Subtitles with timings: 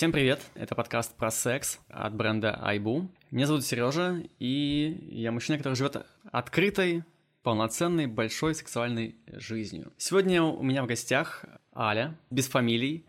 [0.00, 0.40] Всем привет!
[0.54, 3.06] Это подкаст про секс от бренда iBoo.
[3.30, 7.04] Меня зовут Сережа, и я мужчина, который живет открытой,
[7.42, 9.92] полноценной, большой сексуальной жизнью.
[9.98, 11.44] Сегодня у меня в гостях
[11.76, 13.04] Аля, без фамилий,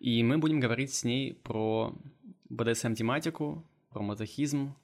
[0.00, 1.94] и мы будем говорить с ней про
[2.48, 4.74] БДСМ-тематику, про мазохизм,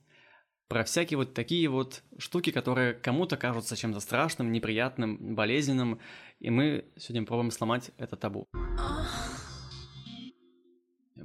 [0.69, 5.99] про всякие вот такие вот штуки, которые кому-то кажутся чем-то страшным, неприятным, болезненным,
[6.39, 8.47] и мы сегодня пробуем сломать это табу.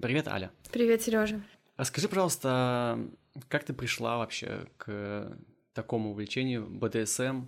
[0.02, 0.52] Привет, Аля.
[0.72, 1.42] Привет, Сережа.
[1.78, 3.00] Расскажи, пожалуйста,
[3.48, 5.38] как ты пришла вообще к
[5.74, 7.46] такому увлечению БДСМ?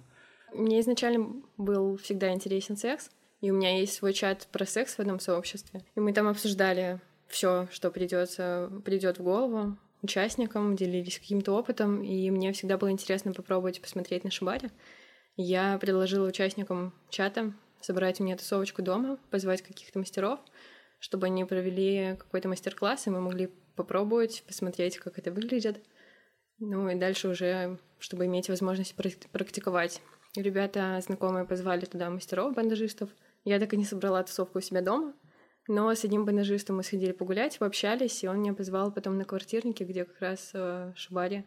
[0.53, 3.09] Мне изначально был всегда интересен секс,
[3.41, 5.83] и у меня есть свой чат про секс в одном сообществе.
[5.95, 12.29] И мы там обсуждали все, что придется, придет в голову, участникам, делились каким-то опытом, и
[12.31, 14.71] мне всегда было интересно попробовать посмотреть на Шибаре.
[15.35, 20.39] Я предложила участникам чата собрать мне тусовочку дома, позвать каких-то мастеров,
[20.99, 25.83] чтобы они провели какой-то мастер-класс, и мы могли попробовать, посмотреть, как это выглядит.
[26.59, 30.01] Ну и дальше уже, чтобы иметь возможность практиковать.
[30.35, 33.09] Ребята знакомые позвали туда мастеров, бандажистов.
[33.43, 35.13] Я так и не собрала тусовку у себя дома,
[35.67, 39.83] но с одним бандажистом мы сходили погулять, пообщались, и он меня позвал потом на квартирнике,
[39.83, 41.45] где как раз э, в Шибаре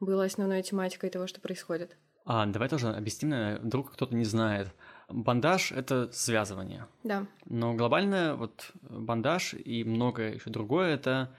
[0.00, 1.96] была основной тематикой того, что происходит.
[2.24, 4.68] А, давай тоже объясним, вдруг кто-то не знает.
[5.08, 6.86] Бандаж— это связывание.
[7.02, 7.26] Да.
[7.46, 11.34] Но глобально вот бандаж и многое еще другое— это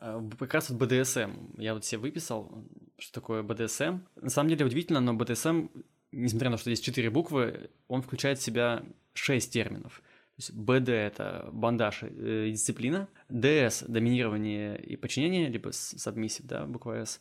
[0.00, 1.58] э, как раз вот БДСМ.
[1.58, 2.64] Я вот себе выписал,
[2.98, 3.98] что такое БДСМ.
[4.16, 5.68] На самом деле удивительно, но БДСМ,
[6.12, 8.82] несмотря на то, что здесь четыре буквы, он включает в себя
[9.12, 10.02] шесть терминов.
[10.36, 16.64] То есть БД— это бандаж э, и дисциплина, ДС— доминирование и подчинение, либо submissive, да,
[16.64, 17.20] буква С,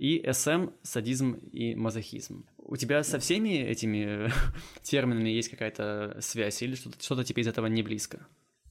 [0.00, 2.46] и СМ— садизм и мазохизм.
[2.56, 4.30] У тебя со всеми этими
[4.82, 8.26] терминами есть какая-то связь или что-то, что тебе из этого не близко?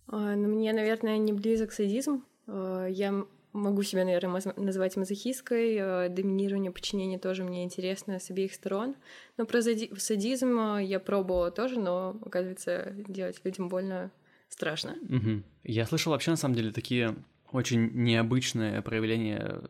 [0.08, 2.24] А, ну, мне, наверное, не близок садизм.
[2.48, 3.14] А, я
[3.54, 5.78] могу себя, наверное, назвать мазохисткой.
[5.80, 8.96] А, доминирование, подчинение тоже мне интересно с обеих сторон.
[9.38, 14.10] Но про садизм я пробовала тоже, но, оказывается, делать людям больно
[14.50, 14.96] страшно.
[15.08, 15.44] Угу.
[15.66, 17.16] Я слышал вообще, на самом деле, такие
[17.52, 19.62] очень необычные проявления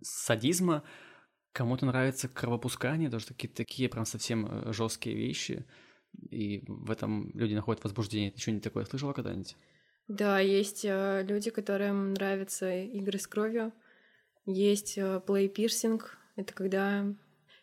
[0.00, 0.82] садизма,
[1.56, 5.64] Кому-то нравится кровопускание, тоже такие, такие прям совсем э, жесткие вещи,
[6.28, 8.30] и в этом люди находят возбуждение.
[8.30, 9.56] Ты что-нибудь такое слышала когда-нибудь?
[10.06, 13.72] Да, есть э, люди, которым нравятся игры с кровью.
[14.44, 16.18] Есть э, плей-пирсинг.
[16.36, 17.06] Это когда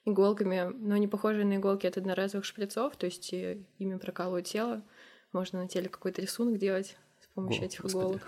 [0.05, 4.81] иголками, но не похожие на иголки от одноразовых шприцов, то есть ими прокалывают тело.
[5.33, 8.01] Можно на теле какой-то рисунок делать с помощью О, этих господи.
[8.01, 8.27] иголок.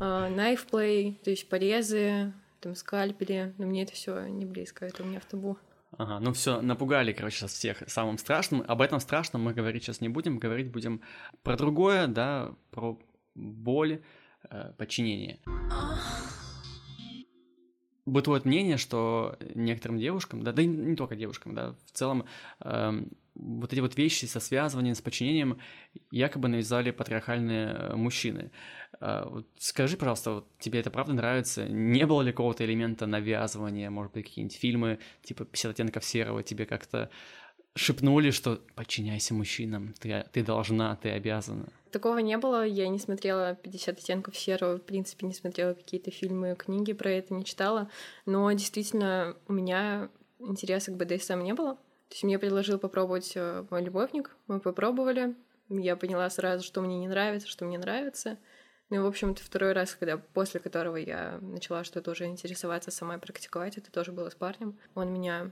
[0.00, 5.02] Uh, knife play, то есть порезы, там скальпели, но мне это все не близко, это
[5.02, 5.58] у меня в табу.
[5.96, 8.64] Ага, ну все, напугали, короче, сейчас всех самым страшным.
[8.66, 11.02] Об этом страшном мы говорить сейчас не будем, говорить будем
[11.42, 12.98] про другое, да, про
[13.34, 14.02] боль,
[14.50, 15.38] э, подчинение.
[18.06, 22.26] Бытует мнение, что некоторым девушкам, да, да и не только девушкам, да, в целом
[22.60, 23.02] э,
[23.34, 25.58] вот эти вот вещи со связыванием, с подчинением
[26.10, 28.50] якобы навязали патриархальные э, мужчины.
[29.00, 31.68] А, вот скажи, пожалуйста, вот тебе это правда нравится?
[31.68, 36.66] Не было ли какого-то элемента навязывания, может быть, какие-нибудь фильмы типа «50 оттенков серого» тебе
[36.66, 37.10] как-то
[37.74, 41.68] шепнули, что подчиняйся мужчинам, ты, ты должна, ты обязана?
[41.90, 46.56] Такого не было, я не смотрела «50 оттенков серого», в принципе, не смотрела какие-то фильмы,
[46.56, 47.90] книги про это, не читала,
[48.26, 50.08] но действительно у меня
[50.40, 55.34] интереса к БДСМ не было, то есть мне предложил попробовать э, мой любовник, мы попробовали,
[55.68, 58.38] я поняла сразу, что мне не нравится, что мне нравится.
[58.90, 63.18] Ну и, в общем-то, второй раз, когда после которого я начала что-то уже интересоваться, сама
[63.18, 64.78] практиковать, это тоже было с парнем.
[64.94, 65.50] Он меня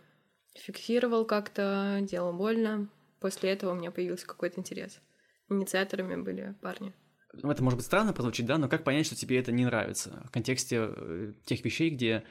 [0.54, 2.88] фиксировал как-то, делал больно.
[3.20, 5.00] После этого у меня появился какой-то интерес.
[5.49, 6.93] Инициаторами были парни.
[7.34, 10.22] Ну, это может быть странно прозвучит, да, но как понять, что тебе это не нравится
[10.26, 12.25] в контексте э, тех вещей, где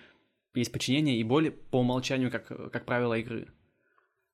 [0.53, 3.51] есть подчинение и боль по умолчанию, как, как правило, игры?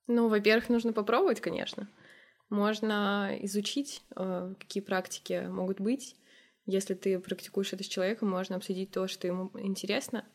[0.08, 1.90] Ну, во-первых, нужно попробовать, конечно.
[2.50, 6.16] Можно изучить, э, какие практики могут быть.
[6.66, 10.26] Если ты практикуешь это с человеком, можно обсудить то, что ему интересно,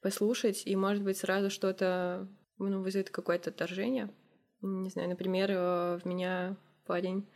[0.00, 2.28] послушать, и, может быть, сразу что-то
[2.68, 4.10] ну, вызовет какое-то отторжение.
[4.60, 6.56] Не знаю, например, э, в меня
[6.86, 7.26] парень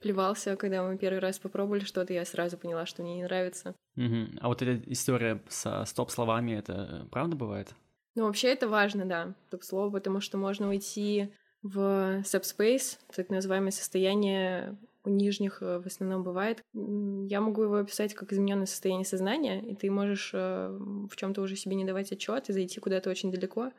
[0.00, 3.74] плевался, когда мы первый раз попробовали что-то, я сразу поняла, что мне не нравится.
[3.96, 4.38] Угу.
[4.40, 7.74] А вот эта история со стоп-словами, это правда бывает?
[8.14, 14.76] Ну, вообще это важно, да, топ-слово, потому что можно уйти в subspace, так называемое состояние
[15.04, 16.62] у нижних э, в основном бывает.
[16.74, 20.68] Я могу его описать как измененное состояние сознания, и ты можешь э,
[21.10, 23.70] в чем-то уже себе не давать отчет и зайти куда-то очень далеко,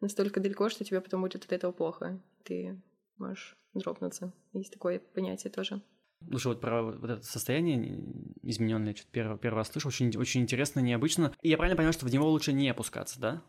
[0.00, 2.20] настолько далеко, что тебе потом будет от этого плохо.
[2.44, 2.80] Ты
[3.18, 4.32] можешь дропнуться.
[4.52, 5.82] Есть такое понятие тоже.
[6.28, 8.02] Слушай, вот про вот это состояние
[8.42, 11.34] измененный, я что-то первый, первый раз слышу, очень, очень интересно, необычно.
[11.42, 13.42] И я правильно понимаю, что в него лучше не опускаться, да?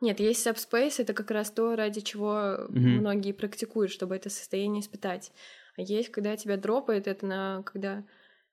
[0.00, 2.70] Нет, есть subspace, это как раз то, ради чего mm-hmm.
[2.70, 5.32] многие практикуют, чтобы это состояние испытать.
[5.76, 8.04] А есть, когда тебя дропает, это на когда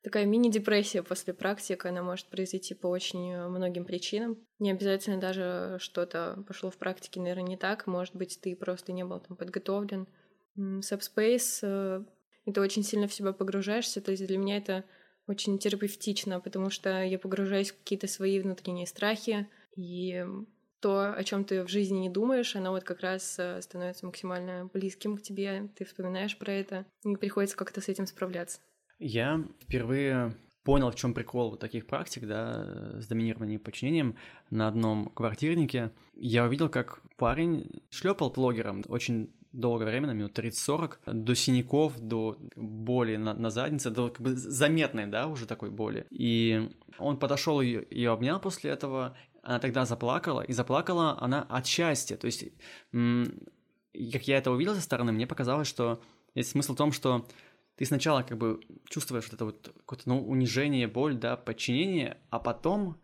[0.08, 4.38] такая мини-депрессия после практики, она может произойти по очень многим причинам.
[4.58, 7.88] Не обязательно даже что-то пошло в практике, наверное, не так.
[7.88, 10.08] Может быть, ты просто не был там подготовлен.
[10.58, 12.06] Subspace
[12.46, 14.00] это очень сильно в себя погружаешься.
[14.00, 14.86] То есть для меня это
[15.28, 20.26] очень терапевтично, потому что я погружаюсь в какие-то свои внутренние страхи, и
[20.80, 24.70] то, о чем ты в жизни не думаешь, оно вот как раз э, становится максимально
[24.74, 28.60] близким к тебе, ты вспоминаешь про это, и приходится как-то с этим справляться.
[29.00, 34.18] Я впервые понял, в чем прикол вот таких практик, да, с доминированием и подчинением
[34.50, 35.92] на одном квартирнике.
[36.14, 42.38] Я увидел, как парень шлепал блогером очень долгое время, на минут 30-40, до синяков, до
[42.56, 46.06] боли на, на заднице, до как бы заметной, да, уже такой боли.
[46.10, 51.66] И он подошел ее, ее обнял после этого, она тогда заплакала, и заплакала она от
[51.66, 52.18] счастья.
[52.18, 52.44] То есть,
[52.92, 56.02] как я это увидел со стороны, мне показалось, что
[56.36, 57.26] есть смысл в том, что
[57.78, 58.60] ты сначала как бы
[58.90, 62.98] чувствуешь вот это вот какое-то ну, унижение, боль, да, подчинение, а потом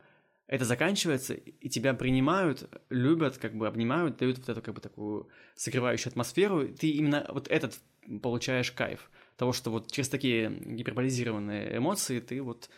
[0.48, 5.30] это заканчивается, и тебя принимают, любят, как бы обнимают, дают вот эту как бы такую
[5.56, 7.80] согревающую атмосферу, ты именно вот этот
[8.22, 12.70] получаешь кайф того, что вот через такие гиперболизированные эмоции ты вот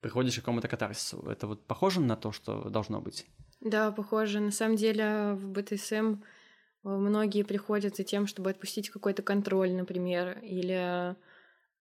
[0.00, 1.20] приходишь к какому-то катарсису.
[1.28, 3.26] Это вот похоже на то, что должно быть?
[3.60, 4.40] Да, похоже.
[4.40, 6.18] На самом деле в БТСМ э,
[6.82, 11.16] многие приходят за тем, чтобы отпустить какой-то контроль, например, или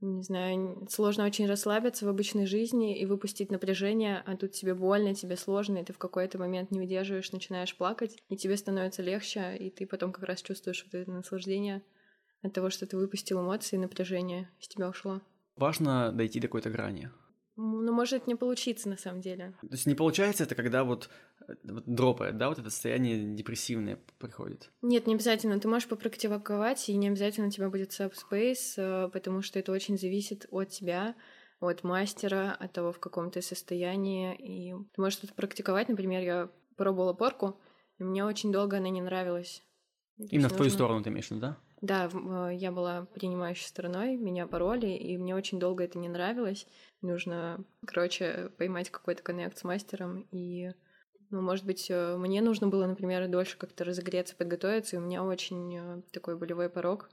[0.01, 5.13] не знаю, сложно очень расслабиться в обычной жизни и выпустить напряжение, а тут тебе больно,
[5.13, 9.57] тебе сложно, и ты в какой-то момент не выдерживаешь, начинаешь плакать, и тебе становится легче,
[9.57, 11.83] и ты потом как раз чувствуешь вот это наслаждение
[12.41, 15.21] от того, что ты выпустил эмоции, напряжение из тебя ушло.
[15.57, 17.11] Важно дойти до какой-то грани.
[17.61, 19.53] Ну, может не получиться на самом деле.
[19.61, 21.09] То есть не получается это, когда вот,
[21.45, 24.71] э, вот дропает, да, вот это состояние депрессивное приходит?
[24.81, 25.59] Нет, не обязательно.
[25.59, 29.97] Ты можешь попрактиковать, и не обязательно у тебя будет subspace, э, потому что это очень
[29.97, 31.15] зависит от тебя,
[31.59, 34.35] от мастера, от того, в каком ты состоянии.
[34.35, 35.89] И ты можешь что-то практиковать.
[35.89, 37.59] Например, я пробовала порку,
[37.97, 39.63] и мне очень долго она не нравилась.
[40.17, 41.57] Именно в твою сторону ты имеешь в виду, да?
[41.81, 46.67] Да, э, я была принимающей стороной, меня пороли, и мне очень долго это не нравилось.
[47.01, 50.71] Нужно, короче, поймать какой-то коннект с мастером, и,
[51.29, 55.23] ну, может быть, э, мне нужно было, например, дольше как-то разогреться, подготовиться, и у меня
[55.23, 57.09] очень э, такой болевой порог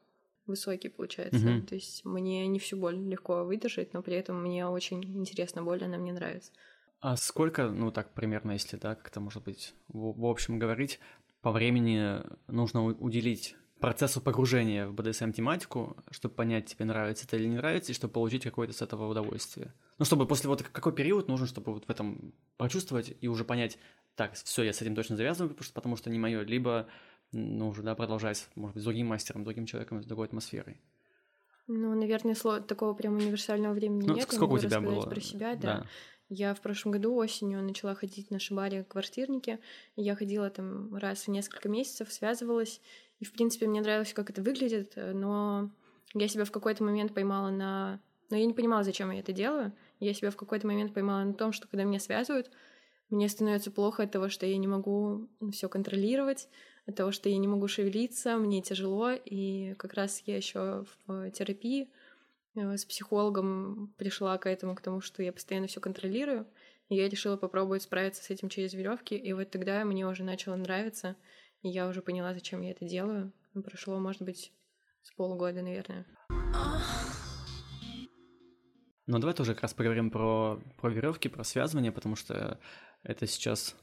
[0.47, 1.45] высокий получается.
[1.47, 1.67] Mm-hmm.
[1.67, 5.85] То есть мне не всю боль легко выдержать, но при этом мне очень интересна боль,
[5.85, 6.53] она мне нравится.
[7.01, 10.99] А сколько, ну так примерно, если да, как-то может быть в, в общем говорить,
[11.43, 17.57] по времени нужно уделить процессу погружения в BDSM-тематику, чтобы понять, тебе нравится это или не
[17.57, 19.73] нравится, и чтобы получить какое-то с этого удовольствие.
[19.99, 23.79] Ну, чтобы после вот какой период нужен, чтобы вот в этом прочувствовать и уже понять,
[24.15, 26.87] так, все, я с этим точно завязываю, потому что, потому что не мое, либо,
[27.33, 30.81] ну, уже, да, продолжать, может быть, с другим мастером, другим человеком, с другой атмосферой.
[31.69, 32.61] Ну, наверное, сло...
[32.61, 34.31] такого прям универсального времени ну, нет.
[34.31, 35.03] Сколько у тебя было?
[35.03, 35.81] про себя, да.
[35.81, 35.87] да.
[36.29, 39.61] Я в прошлом году осенью начала ходить на шибаре квартирники.
[39.95, 42.81] Я ходила там раз в несколько месяцев, связывалась.
[43.21, 45.71] И, в принципе, мне нравилось, как это выглядит, но
[46.15, 48.01] я себя в какой-то момент поймала на...
[48.29, 49.73] Но я не понимала, зачем я это делаю.
[50.01, 52.51] Я себя в какой-то момент поймала на том, что когда меня связывают,
[53.09, 56.49] мне становится плохо от того, что я не могу все контролировать,
[56.87, 59.13] от того, что я не могу шевелиться, мне тяжело.
[59.13, 62.06] И как раз я еще в терапии Э,
[62.57, 66.47] с психологом пришла к этому, к тому, что я постоянно все контролирую.
[66.89, 69.17] И я решила попробовать справиться с этим через веревки.
[69.17, 71.17] И вот тогда мне уже начало нравиться.
[71.63, 73.33] И я уже поняла, зачем я это делаю.
[73.65, 74.53] Прошло, может быть,
[75.03, 76.07] с полугода, наверное.
[79.07, 82.59] Ну, давай тоже как раз поговорим про, про веревки, про связывание, потому что
[83.03, 83.77] это сейчас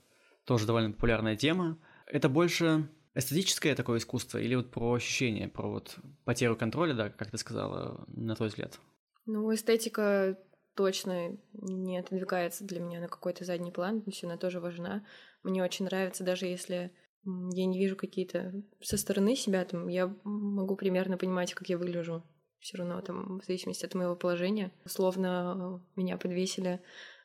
[0.46, 1.78] тоже довольно популярная тема.
[2.08, 7.32] Это больше эстетическое такое искусство или вот про ощущение, про вот потерю контроля, да, как
[7.32, 8.80] ты сказала, на твой взгляд?
[9.26, 10.38] Ну, эстетика
[10.76, 15.06] точно не отодвигается для меня на какой-то задний план, есть она тоже важна.
[15.44, 16.92] Мне очень нравится, даже если
[17.26, 22.24] я не вижу какие-то со стороны себя, там я могу примерно понимать, как я выгляжу.
[22.60, 24.72] Все равно там, в зависимости от моего положения.
[24.86, 26.82] Условно меня подвесили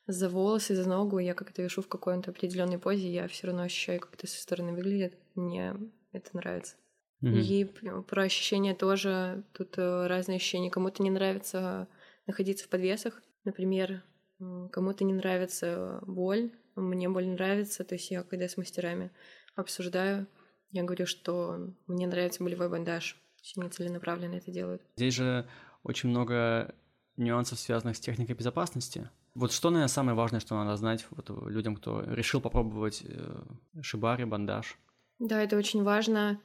[0.08, 4.00] за волосы, за ногу, я как-то вешу в какой-то определенной позе, я все равно ощущаю,
[4.00, 5.14] как это со стороны выглядит.
[5.34, 5.76] Мне
[6.12, 6.76] это нравится.
[7.22, 7.40] Mm-hmm.
[7.40, 7.64] И
[8.08, 10.70] про ощущения тоже, тут э, разные ощущения.
[10.70, 11.88] Кому-то не нравится
[12.26, 14.02] находиться в подвесах, например,
[14.70, 19.10] кому-то не нравится боль, мне боль нравится, то есть я когда с мастерами
[19.56, 20.26] обсуждаю,
[20.70, 23.20] я говорю, что мне нравится болевой бандаж,
[23.56, 24.82] они целенаправленно это делают.
[24.96, 25.48] Здесь же
[25.82, 26.74] очень много
[27.16, 29.10] нюансов, связанных с техникой безопасности.
[29.38, 33.37] Вот что, наверное, самое важное, что надо знать вот людям, кто решил попробовать э,
[33.83, 34.76] шибари, бандаж?
[35.21, 36.40] Да, это очень важно.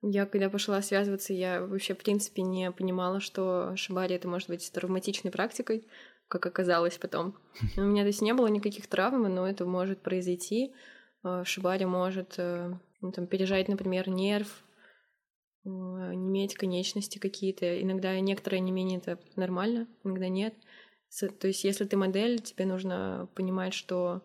[0.00, 4.72] Я, когда пошла связываться, я вообще, в принципе, не понимала, что шибари это может быть
[4.72, 5.86] травматичной практикой,
[6.26, 7.34] как оказалось потом.
[7.76, 10.72] У меня, то есть, не было никаких травм, но это может произойти.
[11.24, 14.64] Э, шибари может э, ну, там, пережать, например, нерв,
[15.64, 17.82] неметь конечности какие-то.
[17.82, 20.54] Иногда некоторые не менее это нормально, иногда нет.
[21.40, 24.22] То есть, если ты модель, тебе нужно понимать, что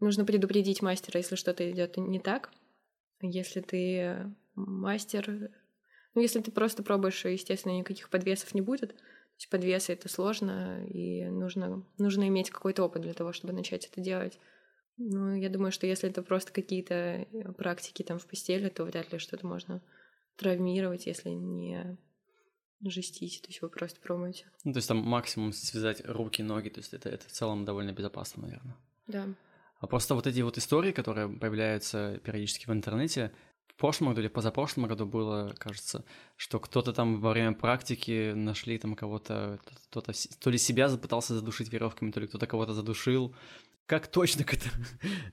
[0.00, 2.50] нужно предупредить мастера, если что-то идет не так.
[3.22, 5.50] Если ты мастер,
[6.14, 8.90] ну, если ты просто пробуешь, естественно, никаких подвесов не будет.
[8.90, 13.86] То есть подвесы это сложно, и нужно, нужно иметь какой-то опыт для того, чтобы начать
[13.86, 14.38] это делать.
[14.98, 19.10] Ну, я думаю, что если это просто какие-то э, практики там в постели, то вряд
[19.12, 19.82] ли что-то можно
[20.36, 21.96] травмировать, если не
[22.82, 24.46] жестить, то есть вы просто пробуете.
[24.64, 27.92] Ну, то есть там максимум связать руки, ноги, то есть это, это в целом довольно
[27.92, 28.76] безопасно, наверное.
[29.06, 29.26] Да.
[29.80, 33.32] А просто вот эти вот истории, которые появляются периодически в интернете,
[33.66, 36.04] в прошлом году или позапрошлом году было, кажется,
[36.36, 39.58] что кто-то там во время практики нашли там кого-то,
[39.88, 43.34] кто-то то ли себя пытался задушить веревками, то ли кто-то кого-то задушил.
[43.86, 44.68] Как точно это,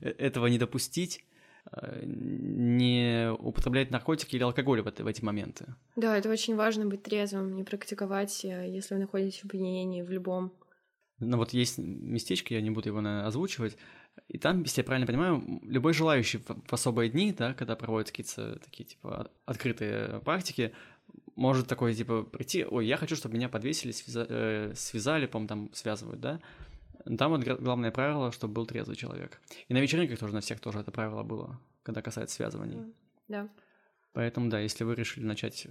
[0.00, 1.24] этого не допустить?
[1.72, 5.74] Э, не употреблять наркотики или алкоголь в, это, в эти моменты.
[5.96, 10.10] Да, это очень важно быть трезвым, не практиковать, э, если вы находитесь в опьянении в
[10.10, 10.52] любом.
[11.20, 13.76] Ну вот есть местечко, я не буду его наверное, озвучивать,
[14.28, 18.58] и там, если я правильно понимаю, любой желающий в особые дни, да, когда проводятся какие-то
[18.60, 20.72] такие, типа, открытые практики,
[21.34, 25.70] может такой, типа, прийти, ой, я хочу, чтобы меня подвесили, связа- э, связали, по-моему, там
[25.74, 26.40] связывают, да,
[27.16, 29.40] там вот главное правило, чтобы был трезвый человек.
[29.68, 32.92] И на вечеринках тоже на всех тоже это правило было, когда касается связываний.
[33.28, 33.48] Да.
[34.12, 35.68] Поэтому, да, если вы решили начать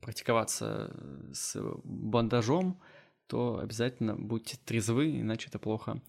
[0.00, 0.94] практиковаться
[1.32, 2.80] с бандажом,
[3.26, 6.02] то обязательно будьте трезвы, иначе это плохо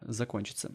[0.00, 0.72] закончится.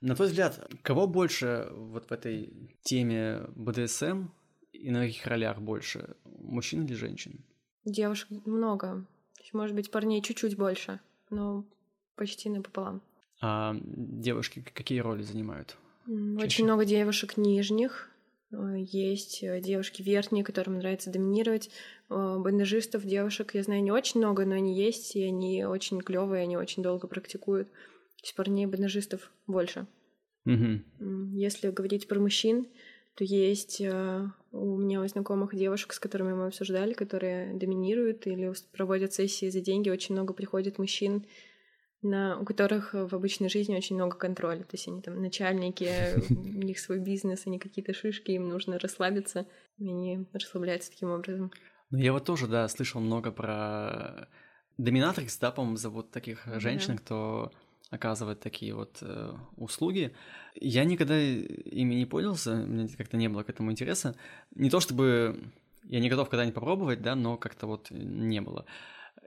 [0.00, 4.28] На твой взгляд, кого больше вот в этой теме БДСМ
[4.72, 7.44] и на каких ролях больше, мужчин или женщин?
[7.84, 9.06] Девушек много
[9.38, 11.64] есть, может быть, парней чуть-чуть больше, но
[12.16, 13.02] почти напополам.
[13.40, 15.76] А девушки какие роли занимают?
[16.06, 16.64] Очень Чаще?
[16.64, 18.10] много девушек нижних,
[18.50, 21.70] э, есть э, девушки верхние, которым нравится доминировать.
[22.10, 26.42] Э, бандажистов, девушек, я знаю, не очень много, но они есть, и они очень клевые,
[26.42, 27.68] они очень долго практикуют.
[27.70, 29.86] То есть парней бандажистов больше.
[30.44, 30.82] Угу.
[31.34, 32.66] Если говорить про мужчин,
[33.14, 38.52] то есть э, у меня у знакомых девушек, с которыми мы обсуждали, которые доминируют или
[38.72, 41.26] проводят сессии за деньги, очень много приходит мужчин,
[42.00, 44.60] на, у которых в обычной жизни очень много контроля.
[44.60, 45.90] То есть они там начальники,
[46.30, 51.52] у них свой бизнес, они какие-то шишки, им нужно расслабиться, и они расслабляются таким образом.
[51.90, 54.26] Ну, я вот тоже, да, слышал много про
[54.78, 57.52] доминатрикс, да, по-моему, зовут таких женщин, кто
[57.92, 60.14] оказывает такие вот э, услуги.
[60.54, 64.16] Я никогда ими не пользовался, меня как-то не было к этому интереса.
[64.54, 65.52] Не то чтобы
[65.84, 68.64] я не готов когда-нибудь попробовать, да, но как-то вот не было.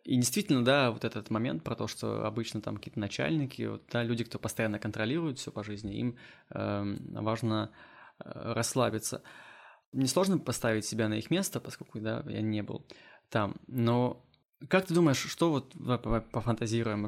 [0.04, 4.04] И действительно, да, вот этот момент про то, что обычно там какие-то начальники, вот, да,
[4.04, 6.18] люди, кто постоянно контролирует все по жизни, им
[6.50, 7.72] э, важно
[8.20, 9.22] э, расслабиться.
[9.92, 12.84] Мне сложно поставить себя на их место, поскольку, да, я не был
[13.30, 13.58] там.
[13.68, 14.26] Но
[14.68, 15.74] как ты думаешь, что вот
[16.32, 17.06] пофантазируем,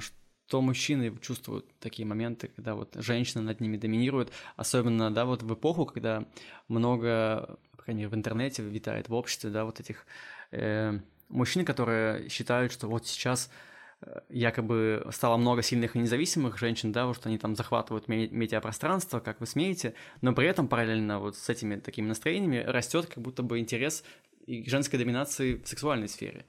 [0.47, 5.53] то мужчины чувствуют такие моменты, когда вот женщина над ними доминирует, особенно, да, вот в
[5.53, 6.25] эпоху, когда
[6.67, 10.05] много, по крайней мере, в интернете витает в обществе, да, вот этих
[10.51, 13.51] э, мужчин, которые считают, что вот сейчас
[14.01, 19.19] э, якобы стало много сильных и независимых женщин, да, вот что они там захватывают медиапространство,
[19.19, 23.43] как вы смеете, но при этом параллельно вот с этими такими настроениями растет как будто
[23.43, 24.05] бы интерес
[24.45, 26.45] и женской доминации в сексуальной сфере.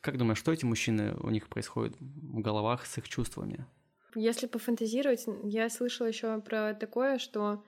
[0.00, 3.66] Как думаешь, что эти мужчины, у них происходит в головах с их чувствами?
[4.14, 7.62] Если пофантазировать, я слышала еще про такое, что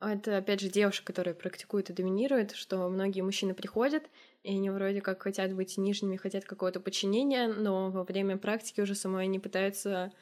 [0.00, 4.02] это, опять же, девушка, которая практикует и доминирует, что многие мужчины приходят,
[4.42, 8.94] и они вроде как хотят быть нижними, хотят какого-то подчинения, но во время практики уже
[8.94, 10.12] самой они пытаются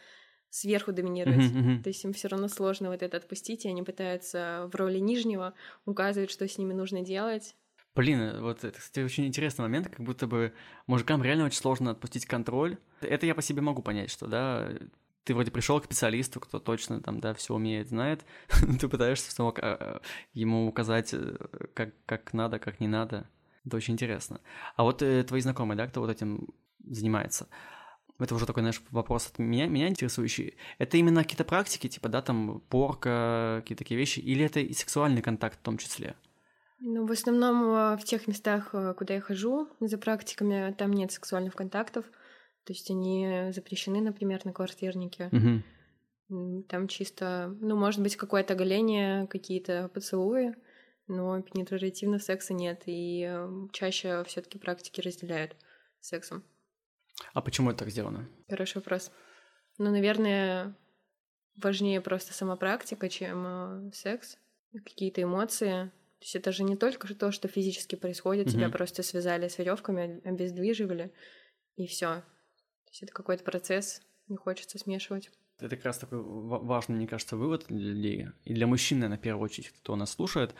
[0.51, 1.39] сверху доминировать.
[1.39, 1.83] Uh-huh, uh-huh.
[1.83, 5.55] То есть им все равно сложно вот это отпустить, и они пытаются в роли нижнего
[5.87, 7.55] указывать, что с ними нужно делать.
[7.95, 10.53] Блин, вот это, кстати, очень интересный момент, как будто бы
[10.87, 12.79] мужикам реально очень сложно отпустить контроль.
[13.01, 14.71] Это я по себе могу понять, что, да,
[15.25, 18.25] ты вроде пришел к специалисту, кто точно там, да, все умеет, знает,
[18.81, 20.01] ты пытаешься снова а,
[20.33, 21.37] ему указать, э,
[21.75, 23.29] как, как надо, как не надо.
[23.65, 24.41] Это очень интересно.
[24.77, 26.49] А вот э, твои знакомые, да, кто вот этим
[26.85, 27.49] занимается,
[28.19, 30.57] это уже такой, знаешь, вопрос от меня, меня интересующий.
[30.79, 35.23] Это именно какие-то практики, типа, да, там, порка, какие-то такие вещи, или это и сексуальный
[35.23, 36.15] контакт в том числе?
[36.81, 41.13] Ну, в основном э, в тех местах, э, куда я хожу за практиками, там нет
[41.13, 42.07] сексуальных контактов.
[42.65, 45.31] То есть они запрещены, например, на квартирнике.
[45.33, 46.65] Угу.
[46.69, 50.55] Там чисто, ну, может быть, какое-то оголение, какие-то поцелуи,
[51.07, 52.83] но пенетративного секса нет.
[52.87, 53.31] И
[53.73, 55.57] чаще все таки практики разделяют
[56.01, 56.45] сексом.
[57.35, 58.29] А почему это так сделано?
[58.49, 59.11] Хороший вопрос.
[59.79, 60.77] Ну, наверное,
[61.57, 64.39] важнее просто сама практика, чем э, секс,
[64.73, 65.91] какие-то эмоции.
[66.21, 68.53] То есть это же не только то, что физически происходит, mm-hmm.
[68.53, 71.15] тебя просто связали с веревками, обездвиживали,
[71.77, 72.17] и все.
[72.17, 75.31] То есть это какой-то процесс, не хочется смешивать.
[75.59, 79.23] Это как раз такой важный, мне кажется, вывод для людей, и для мужчин, наверное, в
[79.23, 80.55] первую очередь, кто нас слушает,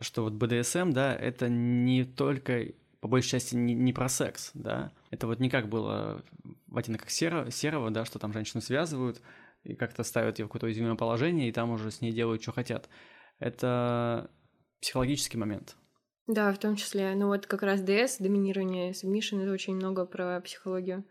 [0.00, 2.66] что вот БДСМ, да, это не только,
[3.00, 6.24] по большей части, не, не про секс, да, это вот не как было
[6.68, 9.20] в оттенках серо, серого, да, что там женщину связывают
[9.64, 12.52] и как-то ставят ее в какое-то уязвимое положение, и там уже с ней делают, что
[12.52, 12.88] хотят.
[13.38, 14.30] Это
[14.82, 15.76] психологический момент.
[16.26, 17.14] Да, в том числе.
[17.14, 21.04] Ну вот как раз ДС, доминирование, субмишн, это очень много про психологию.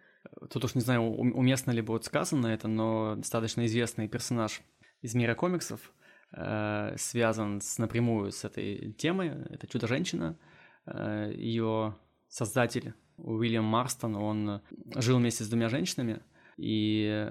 [0.52, 4.62] Тут уж не знаю, уместно ли будет сказано это, но достаточно известный персонаж
[5.02, 5.94] из мира комиксов
[6.34, 9.32] э, связан с, напрямую с этой темой.
[9.50, 10.38] Это Чудо-женщина.
[10.86, 11.96] Э, ее
[12.28, 14.62] создатель Уильям Марстон, он
[14.96, 16.22] жил вместе с двумя женщинами,
[16.58, 17.28] и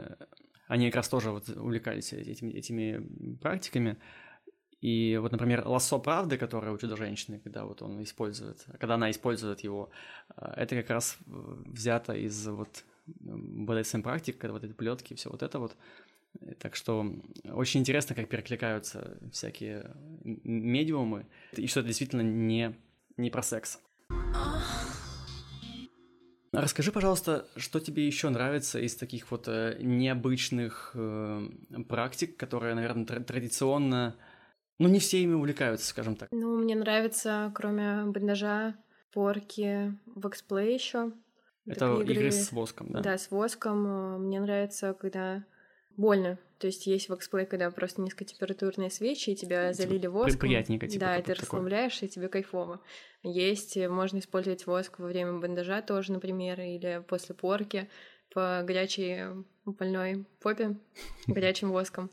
[0.69, 3.99] они как раз тоже вот увлекались этими, этими практиками.
[4.81, 9.61] И вот, например, лассо правды, которое у чудо-женщины, когда вот он использует, когда она использует
[9.61, 9.91] его,
[10.37, 15.43] э, это как раз взято из вот BDSM практик, когда вот эти плетки, все вот
[15.43, 15.77] это вот.
[16.61, 17.13] Так что
[17.45, 19.91] очень интересно, как перекликаются всякие
[20.23, 22.77] медиумы, и что это действительно не,
[23.17, 23.81] не про секс.
[26.53, 31.49] Расскажи, пожалуйста, что тебе еще нравится из таких вот э, необычных э,
[31.89, 34.17] практик, которые, наверное, тр- традиционно
[34.81, 36.29] ну, не все ими увлекаются, скажем так.
[36.33, 38.75] Ну, мне нравится, кроме бандажа,
[39.13, 41.13] порки, воксплей еще.
[41.67, 42.15] Это игры...
[42.15, 43.01] игры с воском, да?
[43.01, 44.23] Да, с воском.
[44.25, 45.45] Мне нравится, когда
[45.99, 46.39] больно.
[46.59, 50.41] То есть есть воксплей, когда просто низкотемпературные свечи, и тебя типа залили воском.
[50.41, 51.05] Приятненько, типа.
[51.05, 52.81] Да, и ты расслабляешься, и тебе кайфово.
[53.23, 57.89] Есть, э, можно использовать воск во время бандажа тоже, например, или после порки
[58.33, 60.77] по горячей больной попе
[61.27, 62.11] горячим воском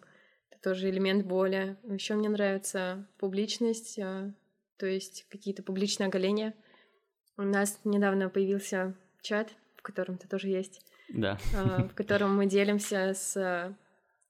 [0.67, 1.77] тоже элемент боли.
[1.85, 4.33] Еще мне нравится публичность, а,
[4.77, 6.53] то есть какие-то публичные оголения.
[7.37, 10.81] У нас недавно появился чат, в котором ты тоже есть.
[11.07, 11.37] Да.
[11.55, 13.73] А, в котором мы делимся с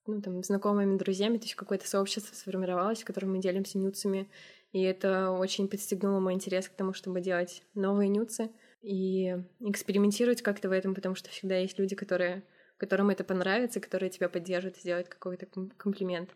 [0.06, 4.30] ну, там, знакомыми, друзьями, то есть какое-то сообщество сформировалось, в котором мы делимся нюцами.
[4.74, 8.52] И это очень подстегнуло мой интерес к тому, чтобы делать новые нюцы
[8.84, 12.44] и экспериментировать как-то в этом, потому что всегда есть люди, которые
[12.78, 16.30] которым это понравится, которые тебя поддержат, сделать какой-то комплимент.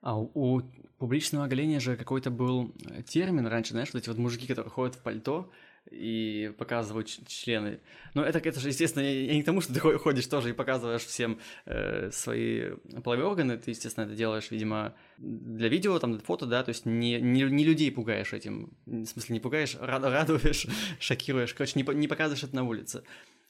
[0.00, 0.62] А у, у
[0.98, 4.96] публичного оголения же какой-то был э, термин раньше, знаешь, вот эти вот мужики, которые ходят
[4.96, 5.50] в пальто
[5.90, 7.80] и показывают члены.
[8.14, 11.04] Но это, это же, естественно, я не к тому, что ты ходишь тоже и показываешь
[11.04, 16.46] всем э, свои половые органы, ты, естественно, это делаешь, видимо, для видео, там, для фото,
[16.46, 20.66] да, то есть не, не, не людей пугаешь этим, в смысле не пугаешь, радуешь,
[21.00, 23.04] шокируешь, короче, не, не показываешь это на улице.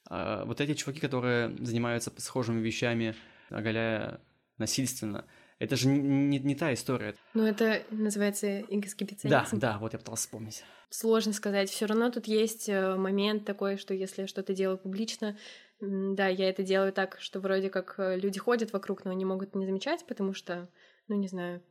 [0.09, 3.15] А вот эти чуваки, которые занимаются схожими вещами,
[3.51, 4.21] оголяя
[4.59, 5.25] насильственно,
[5.59, 7.15] это же не, не, не та история.
[7.33, 9.59] Ну, это называется эксгибиционизм.
[9.59, 10.65] Да, да, вот я пытался вспомнить.
[10.91, 11.71] Сложно сказать.
[11.71, 15.37] Все равно тут есть э, момент такой, что если я что-то делаю публично,
[15.81, 19.55] да, я это делаю так, что вроде как э, люди ходят вокруг, но они могут
[19.55, 20.69] не замечать, потому что,
[21.09, 21.63] ну, не знаю,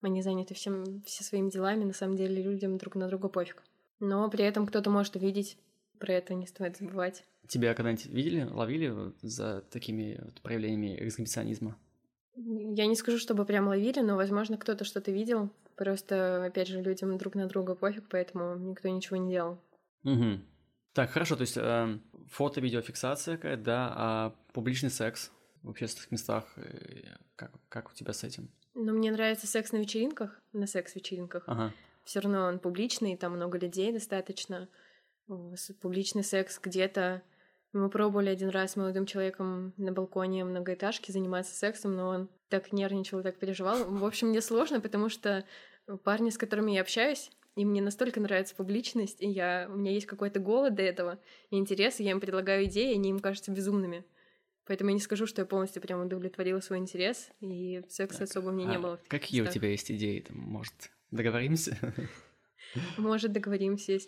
[0.00, 3.62] они заняты всем, все своими делами, на самом деле людям друг на друга пофиг.
[4.00, 5.58] Но при этом кто-то может увидеть,
[5.98, 7.24] про это не стоит забывать.
[7.46, 11.76] Тебя когда-нибудь видели, ловили за такими проявлениями эксгибиционизма?
[12.36, 15.50] Я не скажу, чтобы прям ловили, но, возможно, кто-то что-то видел.
[15.76, 19.58] Просто, опять же, людям друг на друга пофиг, поэтому никто ничего не делал.
[20.04, 20.40] Угу.
[20.92, 25.30] Так, хорошо, то есть э, фото-видеофиксация какая-то, да, а публичный секс
[25.62, 28.50] в общественных местах, э, как, как у тебя с этим?
[28.74, 31.44] Ну, мне нравится секс на вечеринках, на секс-вечеринках.
[31.46, 31.72] Ага.
[32.04, 34.68] Все равно он публичный, там много людей достаточно
[35.80, 37.22] публичный секс где-то.
[37.72, 42.72] Мы пробовали один раз с молодым человеком на балконе многоэтажки заниматься сексом, но он так
[42.72, 43.84] нервничал, так переживал.
[43.84, 45.44] В общем, мне сложно, потому что
[46.04, 50.06] парни, с которыми я общаюсь, и мне настолько нравится публичность, и я, у меня есть
[50.06, 51.18] какой-то голод до этого,
[51.50, 54.04] и интерес, и я им предлагаю идеи, и они им кажутся безумными.
[54.64, 58.48] Поэтому я не скажу, что я полностью прям удовлетворила свой интерес, и секса так, особо
[58.48, 59.00] у меня а не было.
[59.08, 60.20] Какие у тебя есть идеи?
[60.20, 61.76] Там, может, договоримся?
[62.96, 63.92] Может, договоримся.
[63.92, 63.98] Я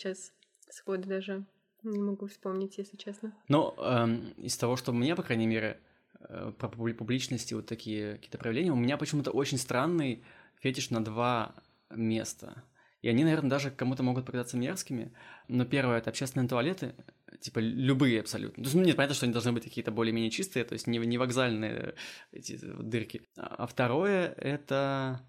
[0.73, 1.45] сходу даже
[1.83, 3.35] не могу вспомнить, если честно.
[3.49, 5.81] Но эм, из того, что мне, по крайней мере,
[6.21, 10.23] э, про публичности вот такие какие-то проявления, у меня почему-то очень странный
[10.61, 11.55] фетиш на два
[11.91, 12.65] места.
[13.03, 15.13] И они, наверное, даже кому-то могут показаться мерзкими.
[15.49, 16.95] Но первое— это общественные туалеты.
[17.41, 18.63] типа любые абсолютно.
[18.63, 20.99] То есть, ну, нет, понятно, что они должны быть какие-то более-менее чистые, то есть не,
[20.99, 21.95] не вокзальные
[22.31, 23.23] эти дырки.
[23.39, 25.23] А, а второе— это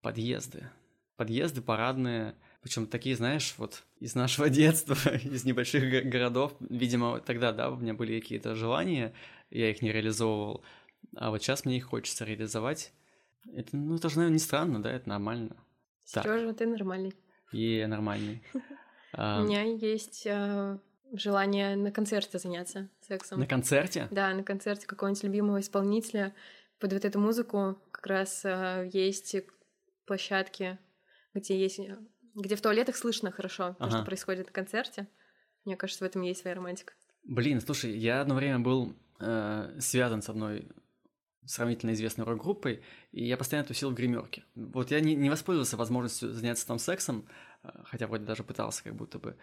[0.00, 0.70] подъезды.
[1.16, 7.70] Подъезды парадные, причем такие, знаешь, вот из нашего детства, из небольших городов, видимо, тогда, да,
[7.70, 9.12] у меня были какие-то желания,
[9.50, 10.64] я их не реализовывал,
[11.14, 12.92] а вот сейчас мне их хочется реализовать.
[13.52, 15.56] Это, ну, это же, наверное, не странно, да, это нормально.
[16.04, 17.14] Сережа, ты нормальный.
[17.52, 18.42] И нормальный.
[19.12, 20.78] У меня есть а,
[21.12, 23.40] желание на концерте заняться сексом.
[23.40, 24.08] На концерте?
[24.10, 26.34] Да, на концерте какого-нибудь любимого исполнителя.
[26.80, 29.36] Под вот эту музыку как раз а, есть
[30.06, 30.78] площадки,
[31.34, 31.78] где есть,
[32.34, 35.08] где в туалетах слышно хорошо то, что происходит на концерте.
[35.64, 36.94] Мне кажется, в этом есть своя романтика.
[37.24, 40.68] Блин, слушай, я одно время был э, связан с одной
[41.46, 44.44] сравнительно известной рок-группой, и я постоянно тусил в гримерке.
[44.54, 47.26] Вот я не, не воспользовался возможностью заняться там сексом,
[47.62, 49.36] э, хотя вроде даже пытался как будто бы.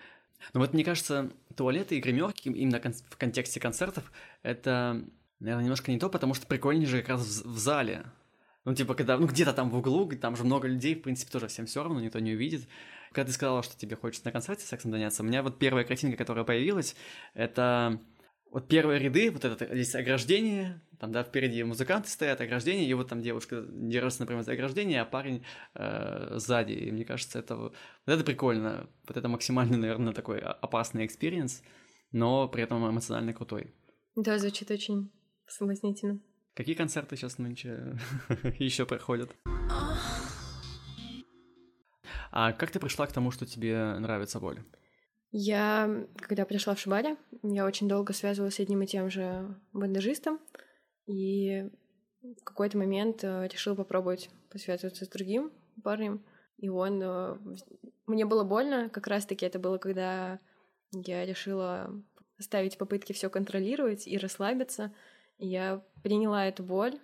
[0.54, 5.04] Но вот мне кажется, туалеты и гримерки именно в контексте концертов это,
[5.40, 8.06] наверное, немножко не то, потому что прикольнее же как раз в, в зале.
[8.64, 11.48] Ну, типа, когда, ну, где-то там в углу, там же много людей, в принципе, тоже
[11.48, 12.68] всем все равно, никто не увидит.
[13.12, 16.18] Когда ты сказала, что тебе хочется на концерте сексом заняться, у меня вот первая картинка,
[16.18, 16.96] которая появилась,
[17.34, 18.00] это
[18.52, 23.08] вот первые ряды, вот это здесь ограждение, там, да, впереди музыканты стоят, ограждение, и вот
[23.08, 25.44] там девушка держится, например, за ограждение, а парень
[25.74, 26.74] э, сзади.
[26.74, 28.90] И мне кажется, это вот это прикольно.
[29.08, 31.64] Вот это максимально, наверное, такой опасный experience,
[32.12, 33.74] но при этом эмоционально крутой.
[34.16, 35.12] Да, звучит очень
[35.48, 36.20] соблазнительно.
[36.54, 37.98] Какие концерты сейчас нынче
[38.60, 39.32] еще проходят?
[42.32, 44.62] А как ты пришла к тому, что тебе нравится боль?
[45.32, 50.40] Я, когда пришла в Шибаре, я очень долго связывалась с одним и тем же бандажистом,
[51.06, 51.70] и
[52.22, 55.52] в какой-то момент э, решила попробовать посвязываться с другим
[55.84, 56.22] парнем,
[56.58, 57.02] и он...
[57.02, 57.38] Э,
[58.08, 60.40] мне было больно, как раз-таки это было, когда
[60.92, 61.90] я решила
[62.38, 64.94] оставить попытки все контролировать и расслабиться,
[65.42, 66.98] я приняла эту боль.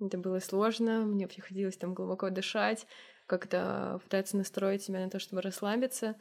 [0.00, 2.86] Это было сложно, мне приходилось там глубоко дышать,
[3.26, 6.16] как-то пытаться настроить себя на то, чтобы расслабиться.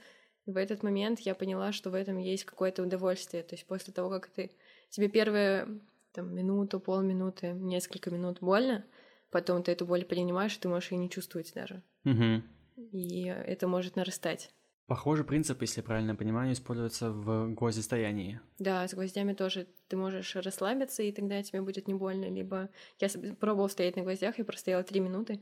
[0.45, 3.43] И в этот момент я поняла, что в этом есть какое-то удовольствие.
[3.43, 4.51] То есть после того, как ты
[4.89, 5.67] тебе первые
[6.13, 8.86] там, минуту, полминуты, несколько минут больно,
[9.31, 11.81] потом ты эту боль принимаешь, и ты можешь ее не чувствовать даже.
[12.05, 12.43] Угу.
[12.91, 14.51] И это может нарастать.
[14.91, 18.41] Похожий принцип, если правильно понимаю, используется в гвоздистоянии.
[18.60, 22.25] Да, с гвоздями тоже ты можешь расслабиться, и тогда тебе будет не больно.
[22.25, 22.67] Либо
[22.99, 23.08] я
[23.39, 25.41] пробовала стоять на гвоздях, я простояла три минуты.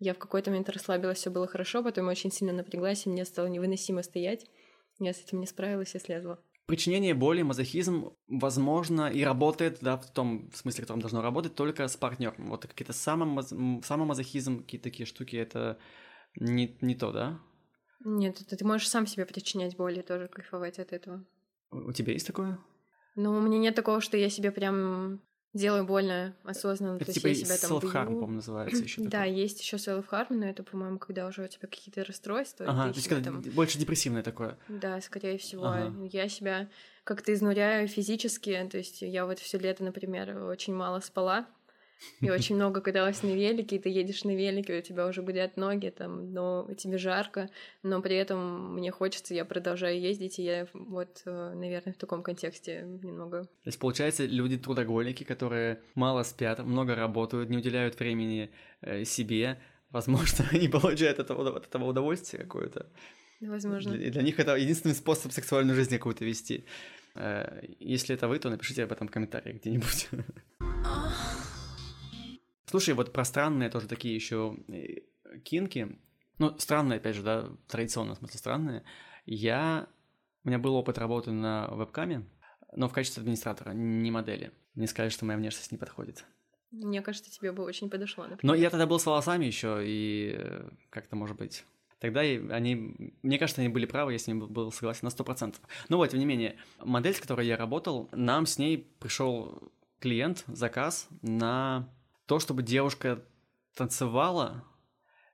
[0.00, 3.46] Я в какой-то момент расслабилась, все было хорошо, потом очень сильно напряглась, и мне стало
[3.46, 4.44] невыносимо стоять.
[4.98, 6.38] Я с этим не справилась и слезла.
[6.66, 11.88] Причинение боли, мазохизм, возможно, и работает, да, в том смысле, в котором должно работать, только
[11.88, 12.48] с партнером.
[12.48, 15.78] Вот какие-то самомазохизм, какие-то такие штуки, это
[16.36, 17.40] не, не то, да?
[18.04, 21.24] Нет, это ты можешь сам себе причинять боль и тоже кайфовать от этого.
[21.70, 22.58] У тебя есть такое?
[23.16, 25.20] Ну, у меня нет такого, что я себе прям
[25.52, 26.96] делаю больно осознанно.
[26.96, 29.02] Это типа я себя там self-harm, по-моему, называется еще.
[29.02, 32.66] Да, есть еще self-harm, но это, по-моему, когда уже у тебя какие-то расстройства.
[32.68, 33.42] Ага, то есть когда там...
[33.42, 34.58] больше депрессивное такое.
[34.68, 35.66] Да, скорее всего.
[35.66, 35.92] Ага.
[36.10, 36.68] Я себя
[37.04, 41.46] как-то изнуряю физически, то есть я вот все лето, например, очень мало спала,
[42.20, 45.56] и очень много каталась на велике, и ты едешь на велике, у тебя уже гудят
[45.56, 47.50] ноги, там, но тебе жарко,
[47.82, 52.22] но при этом мне хочется, я продолжаю ездить, и я вот, э, наверное, в таком
[52.22, 53.44] контексте немного.
[53.44, 59.58] То есть, получается, люди трудоголики, которые мало спят, много работают, не уделяют времени э, себе,
[59.90, 62.86] возможно, они получают от этого, от этого удовольствие какое-то.
[63.40, 63.92] Возможно.
[63.92, 66.64] Для, для них это единственный способ сексуальную жизнь какую-то вести.
[67.14, 70.08] Э, если это вы, то напишите об этом в комментариях где-нибудь.
[72.70, 75.98] Слушай, вот про странные тоже такие еще э, кинки.
[76.38, 78.84] Ну, странные, опять же, да, в традиционном смысле странные.
[79.26, 79.88] Я...
[80.44, 82.28] У меня был опыт работы на вебкаме,
[82.72, 84.52] но в качестве администратора, не модели.
[84.74, 86.24] Мне сказали, что моя внешность не подходит.
[86.70, 88.44] Мне кажется, тебе бы очень подошло, например.
[88.44, 91.64] Но я тогда был с волосами еще, и э, как-то, может быть...
[91.98, 95.56] Тогда они, мне кажется, они были правы, я с ним был согласен на 100%.
[95.88, 100.44] Но вот, тем не менее, модель, с которой я работал, нам с ней пришел клиент,
[100.46, 101.90] заказ на
[102.30, 103.24] то, чтобы девушка
[103.74, 104.64] танцевала,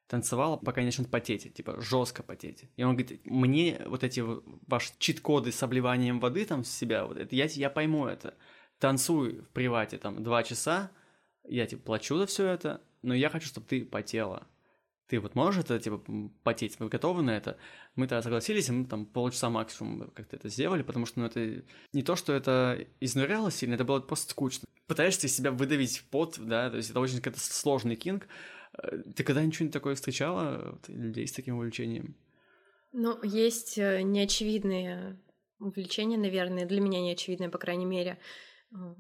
[0.07, 2.71] танцевала, пока не начнет потеть, типа жестко потеть.
[2.77, 4.25] И он говорит, мне вот эти
[4.67, 8.33] ваши чит-коды с обливанием воды там с себя, вот это, я, я пойму это.
[8.79, 10.91] Танцуй в привате там два часа,
[11.45, 14.47] я типа плачу за все это, но я хочу, чтобы ты потела
[15.09, 16.03] ты вот можешь это, типа,
[16.43, 17.59] потеть, вы готовы на это?
[17.95, 21.63] Мы тогда согласились, и мы там полчаса максимум как-то это сделали, потому что, ну, это
[21.93, 24.67] не то, что это изнуряло сильно, это было просто скучно.
[24.87, 28.27] Пытаешься из себя выдавить пот, да, то есть это очень какой-то сложный кинг.
[28.79, 32.17] Э, ты когда ничего такое встречала, людей с таким увлечением?
[32.93, 35.21] Ну, есть э, неочевидные
[35.61, 38.19] увлечение, наверное, для меня не очевидное, по крайней мере.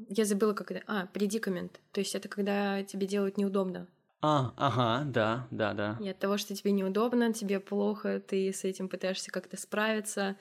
[0.09, 0.83] Я забыла, как это...
[0.87, 1.81] А, предикамент.
[1.93, 3.89] То есть это когда тебе делают неудобно.
[4.23, 5.99] А, ага, да, да, да.
[6.01, 10.37] И от того, что тебе неудобно, тебе плохо, ты с этим пытаешься как-то справиться,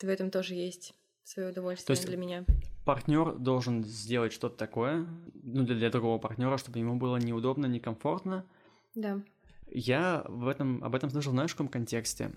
[0.00, 2.44] в этом тоже есть свое удовольствие есть для меня.
[2.84, 5.06] Партнер должен сделать что-то такое,
[5.42, 8.44] ну, для, для другого партнера, чтобы ему было неудобно, некомфортно.
[8.94, 9.20] Да.
[9.70, 12.32] Я в этом, об этом слышал, знаешь, в каком контексте?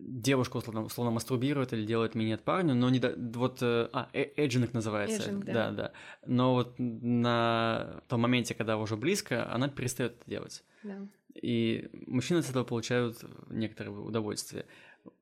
[0.00, 4.30] Девушка условно, условно мастурбирует или делает минет парню, но не до, вот э, а э,
[4.36, 5.52] эджинг называется, Эджинг, да.
[5.52, 5.92] да, да.
[6.26, 10.64] Но вот на том моменте, когда уже близко, она перестает это делать.
[10.82, 11.06] Да.
[11.34, 13.18] И мужчины с этого получают
[13.50, 14.66] некоторое удовольствие.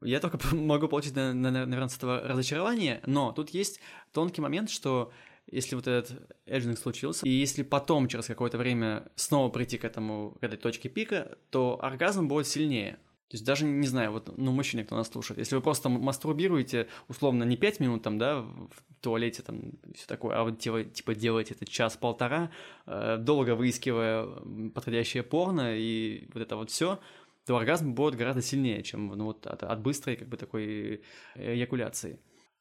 [0.00, 3.80] Я только могу получить, наверное, с этого разочарование, но тут есть
[4.12, 5.12] тонкий момент, что
[5.50, 10.36] если вот этот эджинг случился, и если потом через какое-то время снова прийти к этому,
[10.40, 12.98] к этой точке пика, то оргазм будет сильнее.
[13.28, 16.88] То есть даже, не знаю, вот, ну, мужчины, кто нас слушает, если вы просто мастурбируете,
[17.08, 18.70] условно, не 5 минут там, да, в
[19.02, 22.50] туалете там, все такое, а вот типа, типа делаете это час-полтора,
[22.86, 24.26] э, долго выискивая
[24.74, 27.00] подходящее порно и вот это вот все,
[27.44, 31.02] то оргазм будет гораздо сильнее, чем ну, вот от, от быстрой как бы такой
[31.34, 32.20] эякуляции.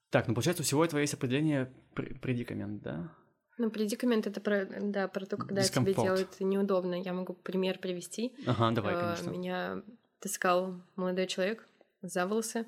[0.09, 3.09] Так, ну получается, у всего этого есть определение предикамент, да?
[3.57, 7.01] Ну, предикамент это про, да, про то, когда тебе делают неудобно.
[7.01, 8.33] Я могу пример привести.
[8.45, 9.29] Ага, давай, э, конечно.
[9.29, 9.81] Меня
[10.19, 11.67] таскал молодой человек
[12.01, 12.65] за волосы,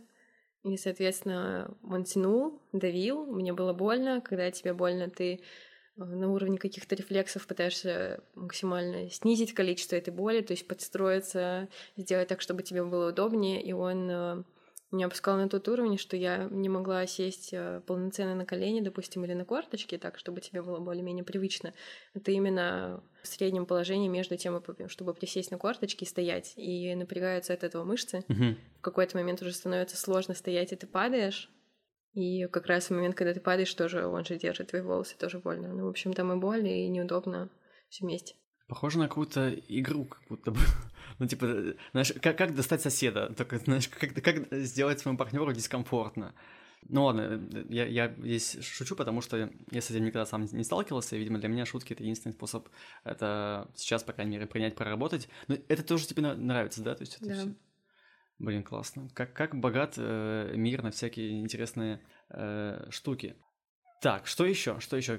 [0.64, 4.22] и, соответственно, он тянул, давил, мне было больно.
[4.22, 5.36] Когда тебе больно, ты
[5.96, 12.28] э, на уровне каких-то рефлексов пытаешься максимально снизить количество этой боли, то есть подстроиться, сделать
[12.28, 14.44] так, чтобы тебе было удобнее, и он э,
[14.91, 19.23] меня опускал на тот уровень, что я не могла сесть э, полноценно на колени, допустим,
[19.23, 21.73] или на корточки, так, чтобы тебе было более-менее привычно.
[22.13, 26.54] Это именно в среднем положении между тем, чтобы присесть на корточки и стоять.
[26.56, 28.25] И напрягаются от этого мышцы.
[28.30, 28.56] Угу.
[28.80, 31.52] В какой-то момент уже становится сложно стоять, и ты падаешь.
[32.13, 35.38] И как раз в момент, когда ты падаешь, тоже он же держит твои волосы, тоже
[35.38, 35.71] больно.
[35.73, 37.49] Ну, в общем, там и больно, и неудобно
[37.89, 38.36] все вместе.
[38.67, 40.60] Похоже на какую-то игру, как будто бы.
[41.19, 43.34] Ну, типа, знаешь, как, как достать соседа?
[43.36, 46.34] Только, знаешь, как, как сделать своему партнеру дискомфортно.
[46.88, 51.15] Ну ладно, я, я здесь шучу, потому что я с этим никогда сам не сталкивался,
[51.15, 52.69] и, видимо, для меня шутки— это единственный способ
[53.03, 55.27] это сейчас, по крайней мере, принять, проработать.
[55.49, 56.95] Но это тоже тебе нравится, да?
[56.95, 57.36] То есть это да.
[57.36, 57.53] Все...
[58.39, 59.10] Блин, классно.
[59.13, 63.36] Как, как богат э, мир на всякие интересные э, штуки.
[64.01, 64.79] Так, что еще?
[64.79, 65.17] Что еще?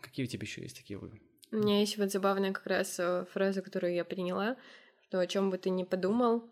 [0.00, 1.12] Какие у тебя еще есть такие вы?
[1.52, 4.56] У меня есть вот забавная как раз э, фраза, которую я приняла
[5.10, 6.44] что о чем бы ты ни подумал,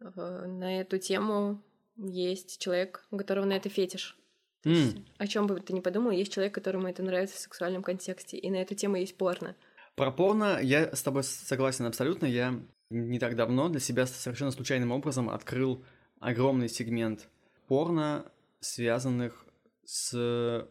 [0.00, 1.62] э, на эту тему
[1.96, 4.16] есть человек, у которого на это фетиш.
[4.64, 4.72] Mm.
[4.72, 8.38] Есть, о чем бы ты ни подумал, есть человек, которому это нравится в сексуальном контексте,
[8.38, 9.54] и на эту тему есть порно.
[9.96, 12.24] Про порно я с тобой согласен абсолютно.
[12.24, 15.84] Я не так давно для себя совершенно случайным образом открыл
[16.20, 17.28] огромный сегмент
[17.68, 18.24] порно,
[18.60, 19.44] связанных
[19.84, 20.66] с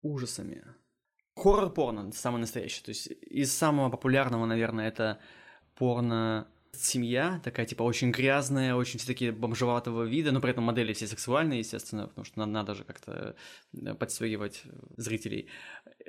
[0.00, 0.64] ужасами.
[1.36, 2.84] Хоррор-порно, самое настоящее.
[2.86, 5.20] То есть из самого популярного, наверное, это
[5.78, 10.92] порно семья, такая, типа, очень грязная, очень все такие бомжеватого вида, но при этом модели
[10.92, 13.36] все сексуальные, естественно, потому что надо, же как-то
[13.72, 14.62] э, подстегивать
[14.96, 15.48] зрителей.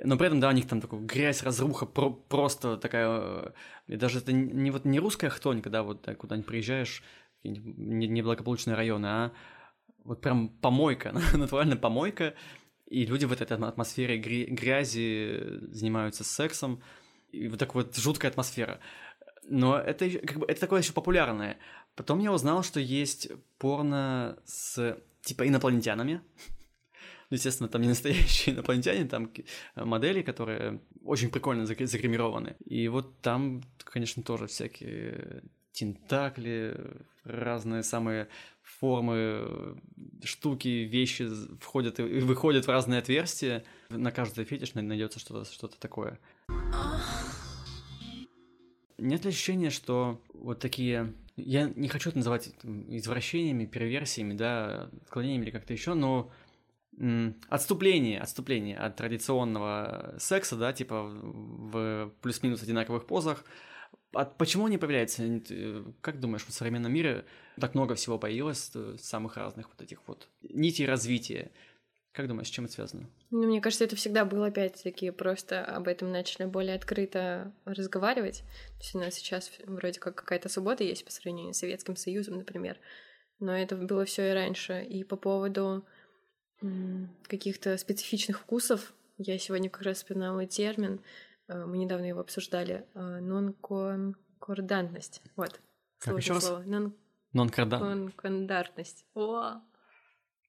[0.02, 3.54] Но при этом, да, у них там такая грязь, разруха, про просто такая...
[3.86, 7.02] И даже это не, вот, не русская хтонь, когда вот да, куда-нибудь приезжаешь,
[7.42, 9.32] неблагополучные районы, а
[10.04, 12.34] вот прям помойка, натурально помойка,
[12.86, 16.82] и люди в этой атмосфере грязи занимаются сексом,
[17.32, 18.80] и вот так вот жуткая атмосфера.
[19.50, 21.58] Но это, как бы, это такое еще популярное.
[21.96, 26.22] Потом я узнал, что есть порно с типа инопланетянами.
[27.30, 29.30] Ну, естественно, там не настоящие инопланетяне, там
[29.74, 32.56] модели, которые очень прикольно загримированы.
[32.64, 36.76] И вот там, конечно, тоже всякие тентакли,
[37.24, 38.28] разные самые
[38.62, 39.76] формы,
[40.22, 41.28] штуки, вещи
[41.60, 43.64] входят и выходят в разные отверстия.
[43.88, 46.20] На каждый фетиш найдется что-то что такое.
[49.00, 51.14] Нет ли ощущения, что вот такие...
[51.36, 56.30] Я не хочу это называть извращениями, перверсиями, да, отклонениями или как-то еще, но
[57.48, 63.44] отступление, отступление от традиционного секса, да, типа в плюс-минус одинаковых позах.
[64.12, 65.40] А почему они появляются?
[66.00, 67.24] Как думаешь, в современном мире
[67.58, 71.52] так много всего появилось, э, самых разных вот этих вот нитей развития?
[72.12, 73.08] Как думаешь, с чем это связано?
[73.30, 78.42] Ну, мне кажется, это всегда было опять-таки, просто об этом начали более открыто разговаривать.
[78.78, 82.38] То есть у нас сейчас вроде как какая-то суббота есть по сравнению с Советским Союзом,
[82.38, 82.78] например.
[83.38, 84.82] Но это было все и раньше.
[84.82, 85.84] И по поводу
[87.26, 91.00] каких-то специфичных вкусов, я сегодня как раз вспоминала термин,
[91.48, 95.22] э, мы недавно его обсуждали, э, нонконкордантность.
[95.36, 95.58] Вот.
[96.00, 96.44] Как еще раз?
[96.44, 96.62] Слово.
[96.64, 96.94] Нон...
[97.32, 98.22] Нонкордантность.
[98.22, 99.06] Нонкордантность.
[99.14, 99.62] О,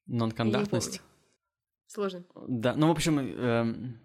[0.08, 1.02] Нонконтактность?
[1.94, 2.24] Сложно.
[2.48, 4.00] Да, ну, в общем, эм,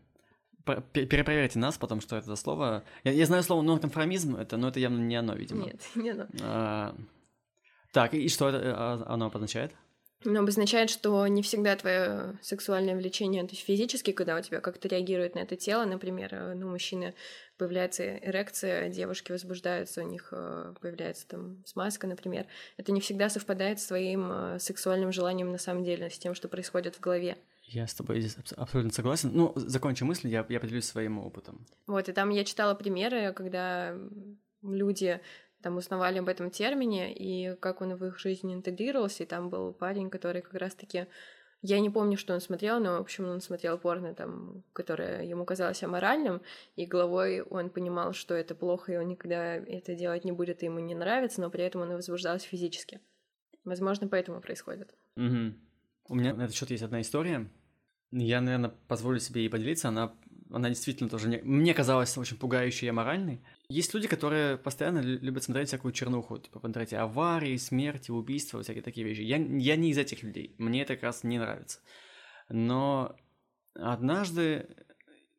[0.92, 2.82] перепроверьте нас потом, что это слово.
[3.04, 5.66] Я, я знаю слово нонконформизм, это, но это явно не оно, видимо.
[5.66, 6.26] Нет, не оно.
[6.42, 6.96] А,
[7.92, 9.72] так, и что это, а, оно обозначает?
[10.24, 14.88] Но обозначает, что не всегда твое сексуальное влечение, то есть физически, когда у тебя как-то
[14.88, 17.14] реагирует на это тело, например, э, ну, у мужчины
[17.56, 22.46] появляется эрекция, девушки возбуждаются, у них э, появляется там смазка, например,
[22.78, 26.48] это не всегда совпадает с твоим э, сексуальным желанием на самом деле, с тем, что
[26.48, 27.36] происходит в голове.
[27.66, 29.30] Я с тобой здесь абсолютно согласен.
[29.34, 31.66] Ну, закончи мысль, я, я поделюсь своим опытом.
[31.86, 33.96] Вот, и там я читала примеры, когда
[34.62, 35.20] люди
[35.62, 39.24] там узнавали об этом термине и как он в их жизни интегрировался.
[39.24, 41.06] И там был парень, который как раз-таки...
[41.62, 45.44] Я не помню, что он смотрел, но, в общем, он смотрел порно, там, которое ему
[45.44, 46.42] казалось аморальным,
[46.76, 50.66] и головой он понимал, что это плохо, и он никогда это делать не будет, и
[50.66, 53.00] ему не нравится, но при этом он возвращался физически.
[53.64, 54.94] Возможно, поэтому происходит.
[55.16, 55.54] Угу.
[56.08, 57.50] У меня на этот счет есть одна история.
[58.12, 59.88] Я, наверное, позволю себе ей поделиться.
[59.88, 60.14] Она,
[60.50, 61.38] она действительно тоже не...
[61.38, 63.42] мне казалась очень пугающей и аморальной.
[63.68, 68.82] Есть люди, которые постоянно любят смотреть всякую чернуху, типа в интернете аварии, смерти, убийства, всякие
[68.82, 69.22] такие вещи.
[69.22, 71.80] Я, я не из этих людей, мне это как раз не нравится.
[72.48, 73.16] Но
[73.74, 74.68] однажды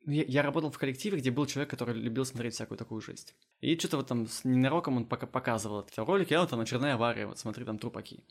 [0.05, 3.35] я, я работал в коллективе, где был человек, который любил смотреть всякую такую жесть.
[3.61, 6.95] И что-то вот там с ненароком он пока показывал этот ролик, я вот там очередная
[6.95, 8.23] авария, вот смотри, там трупаки.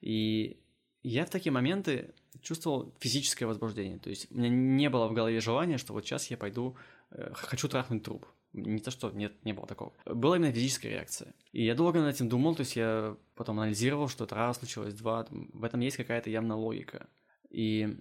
[0.00, 0.60] И
[1.02, 3.98] я в такие моменты чувствовал физическое возбуждение.
[3.98, 6.76] То есть у меня не было в голове желания, что вот сейчас я пойду,
[7.10, 8.26] э, хочу трахнуть труп.
[8.52, 9.92] Не то, что нет, не было такого.
[10.04, 11.34] Была именно физическая реакция.
[11.52, 14.94] И я долго над этим думал, то есть я потом анализировал, что это раз случилось,
[14.94, 17.08] два, в этом есть какая-то явно логика.
[17.48, 17.96] И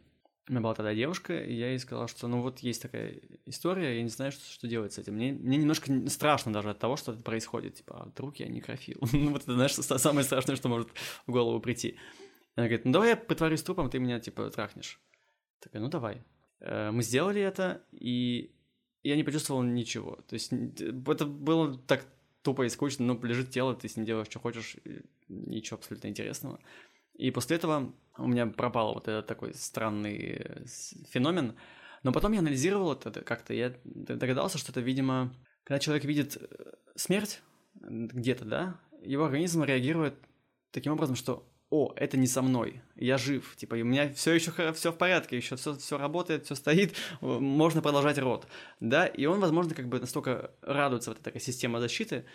[0.48, 3.98] у меня была тогда девушка, и я ей сказал, что ну вот есть такая история,
[3.98, 5.14] я не знаю, что, что делать с этим.
[5.14, 7.76] Мне, мне немножко страшно даже от того, что это происходит.
[7.76, 8.98] Типа, а вдруг я некрофил?
[9.14, 10.90] ну вот это, знаешь, самое страшное, что может
[11.28, 11.98] в голову прийти.
[12.60, 15.00] Она говорит, ну давай я притворюсь трупом, ты меня, типа, трахнешь.
[15.62, 16.22] Такая, ну давай.
[16.60, 18.54] Э, мы сделали это, и
[19.02, 20.18] я не почувствовал ничего.
[20.28, 22.06] То есть это было так
[22.42, 24.76] тупо и скучно, ну, лежит тело, ты с ним делаешь, что хочешь,
[25.30, 26.60] ничего абсолютно интересного.
[27.14, 30.66] И после этого у меня пропал вот этот такой странный э,
[31.12, 31.56] феномен.
[32.04, 36.74] Но потом я анализировал это как-то, я догадался, что это, видимо, когда человек видит э,
[36.98, 37.42] смерть
[37.76, 40.16] где-то, да, его организм реагирует
[40.72, 44.52] таким образом, что о, это не со мной, я жив, типа, у меня все еще
[44.74, 48.48] все в порядке, еще все, все работает, все стоит, можно продолжать род,
[48.80, 52.26] да, и он, возможно, как бы настолько радуется вот этой системе защиты,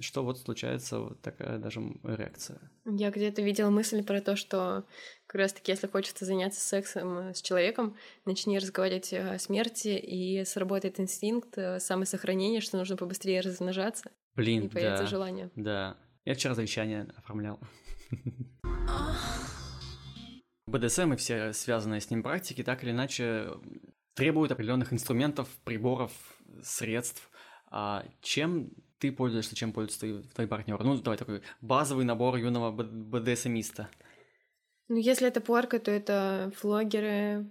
[0.00, 2.58] что вот случается вот такая даже реакция.
[2.84, 4.84] Я где-то видела мысль про то, что
[5.26, 10.98] как раз-таки, если хочется заняться сексом э, с человеком, начни разговаривать о смерти, и сработает
[10.98, 14.10] инстинкт э, самосохранения, что нужно побыстрее размножаться.
[14.34, 15.50] Блин, и появится да, желание.
[15.56, 15.98] Да.
[16.24, 17.60] Я вчера завещание оформлял.
[20.66, 23.48] БДСМ и все связанные с ним практики так или иначе
[24.14, 26.12] требуют определенных инструментов, приборов,
[26.62, 27.30] средств.
[27.70, 30.82] А чем ты пользуешься, чем пользуется твой, твой партнер?
[30.82, 33.88] Ну, давай такой базовый набор юного БДСМиста.
[34.88, 37.50] Ну, если это порка, то это флогеры,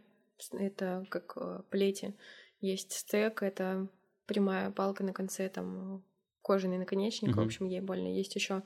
[0.51, 2.15] это как э, плети.
[2.59, 3.87] Есть стек, это
[4.27, 6.03] прямая палка на конце, там
[6.41, 7.41] кожаный наконечник, угу.
[7.41, 8.07] в общем, ей больно.
[8.07, 8.63] Есть еще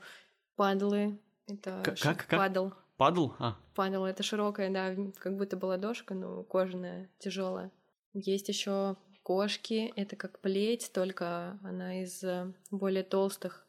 [0.56, 2.38] падлы, это как, как?
[2.38, 2.70] падл.
[2.96, 3.32] Падл?
[3.38, 3.56] А.
[3.74, 7.70] Падл это широкая, да, как будто бы ладошка, но кожаная, тяжелая.
[8.14, 13.66] Есть еще кошки, это как плеть, только она из э, более толстых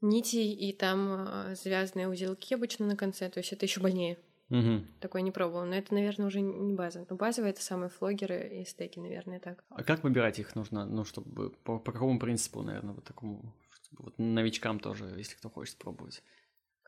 [0.00, 4.18] нитей, и там э, связанные узелки обычно на конце, то есть это еще больнее.
[4.50, 4.84] Угу.
[5.00, 5.64] Такое не пробовала.
[5.64, 7.06] Но это, наверное, уже не база.
[7.08, 9.64] Но базовые это самые флогеры и стейки, наверное, так.
[9.70, 10.84] А как выбирать их нужно?
[10.84, 15.50] Ну, чтобы по, по какому принципу, наверное, вот такому, чтобы вот новичкам тоже, если кто
[15.50, 16.22] хочет пробовать.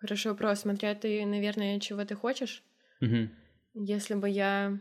[0.03, 0.59] Хороший вопрос.
[0.59, 2.65] Смотря ты, наверное, чего ты хочешь.
[3.01, 3.29] Угу.
[3.75, 4.81] Если бы я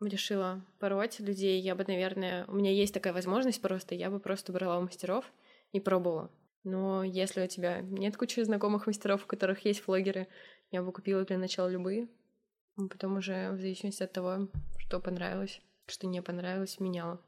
[0.00, 4.52] решила пороть людей, я бы, наверное, у меня есть такая возможность просто, я бы просто
[4.52, 5.24] брала у мастеров
[5.72, 6.30] и пробовала.
[6.62, 10.28] Но если у тебя нет кучи знакомых мастеров, у которых есть флогеры,
[10.70, 12.08] я бы купила для начала любые,
[12.76, 14.48] а потом уже в зависимости от того,
[14.78, 17.20] что понравилось, что не понравилось, меняла.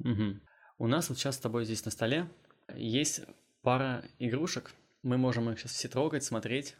[0.00, 0.40] Угу.
[0.76, 2.28] У нас вот сейчас с тобой здесь на столе
[2.74, 3.22] есть
[3.62, 4.74] пара игрушек,
[5.06, 6.76] мы можем их сейчас все трогать, смотреть.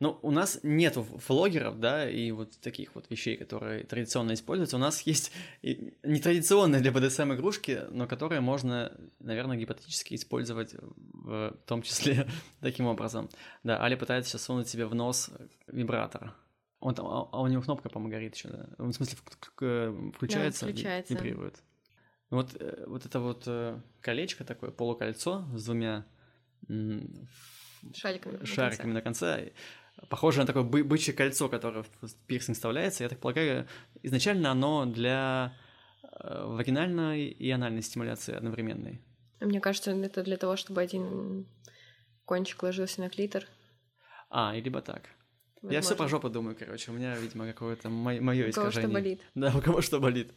[0.00, 4.76] Но у нас нет флогеров, да, и вот таких вот вещей, которые традиционно используются.
[4.76, 5.30] У нас есть
[5.62, 12.28] нетрадиционные для БДСМ игрушки, но которые можно, наверное, гипотетически использовать в том числе
[12.60, 13.28] таким образом.
[13.62, 15.30] Да, Али пытается сейчас сунуть себе в нос
[15.66, 16.34] вибратор.
[16.80, 18.68] Он там, а, а у него кнопка, по-моему, горит еще, да?
[18.78, 19.16] В смысле,
[20.12, 21.14] включается, да, включается.
[21.14, 21.62] вибрирует.
[22.30, 26.04] Вот, э, вот это вот э, колечко такое, полукольцо с двумя
[27.94, 29.52] шариками, шариками на конце.
[30.08, 33.02] похоже на такое бы- бычье кольцо, которое в пирсинг вставляется.
[33.04, 33.66] Я так полагаю,
[34.02, 35.56] изначально оно для
[36.02, 39.00] э, вагинальной и анальной стимуляции одновременной.
[39.40, 41.46] Мне кажется, это для того, чтобы один
[42.24, 43.44] кончик ложился на клитор.
[44.30, 45.08] А, и либо так.
[45.62, 45.96] Я все Возможно.
[45.96, 46.90] про жопу думаю, короче.
[46.90, 48.88] У меня, видимо, какое-то мое У кого что искажение.
[48.92, 49.20] болит.
[49.34, 50.32] Да, у кого что болит.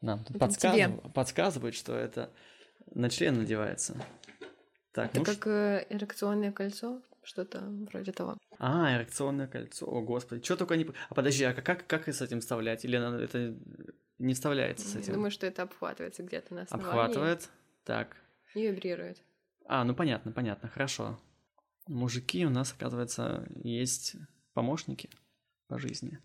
[0.00, 2.30] Нам подсказыв- подсказывают, что это
[2.94, 3.96] на член надевается.
[4.94, 8.36] Так, Это ну как э, эрекционное кольцо, что-то вроде того.
[8.58, 9.86] А, эрекционное кольцо.
[9.86, 10.42] О, господи.
[10.44, 10.86] Что только не...
[11.08, 12.84] А подожди, а как, как с этим вставлять?
[12.84, 13.56] Или она- это
[14.18, 15.14] не вставляется с Я этим?
[15.14, 17.50] думаю, что это обхватывается где-то на основании Обхватывает.
[17.84, 18.16] Так.
[18.54, 19.20] и вибрирует.
[19.66, 20.68] А, ну понятно, понятно.
[20.68, 21.18] Хорошо.
[21.88, 24.14] Мужики у нас, оказывается, есть
[24.54, 25.10] помощники
[25.66, 26.20] по жизни.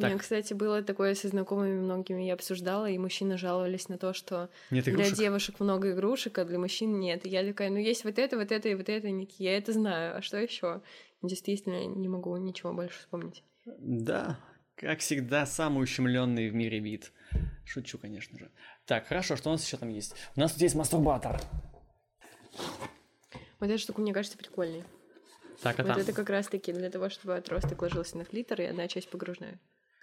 [0.00, 0.22] У меня, Так.
[0.22, 4.84] кстати, было такое со знакомыми многими, я обсуждала, и мужчины жаловались на то, что Нет
[4.84, 7.26] для девушек много игрушек, а для мужчин нет.
[7.26, 9.72] И я такая, ну есть вот это, вот это и вот это, такие, я это
[9.74, 10.80] знаю, а что еще?
[11.20, 13.44] Действительно, не могу ничего больше вспомнить.
[13.66, 14.38] Да,
[14.74, 17.12] как всегда, самый ущемленный в мире вид.
[17.66, 18.50] Шучу, конечно же.
[18.86, 20.14] Так, хорошо, что у нас еще там есть?
[20.34, 21.38] У нас тут есть мастурбатор.
[23.58, 24.84] Вот эта штука, мне кажется, прикольной.
[25.62, 26.00] Так, а вот там?
[26.00, 29.60] это как раз-таки для того, чтобы отросток ложился на клитор, и одна часть погружная,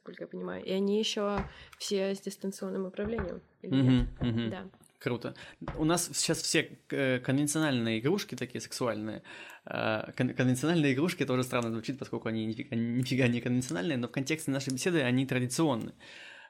[0.08, 0.64] насколько я понимаю.
[0.64, 1.44] И они еще
[1.78, 3.42] все с дистанционным управлением.
[3.62, 4.08] или нет?
[4.22, 4.50] Мгм, мгм.
[4.50, 4.68] Да.
[5.00, 5.36] Круто.
[5.78, 9.22] У нас сейчас все э, конвенциональные игрушки такие сексуальные.
[9.66, 14.52] Кон- конвенциональные игрушки тоже странно звучит, поскольку они нифига, нифига не конвенциональные, но в контексте
[14.52, 15.94] нашей беседы они традиционные.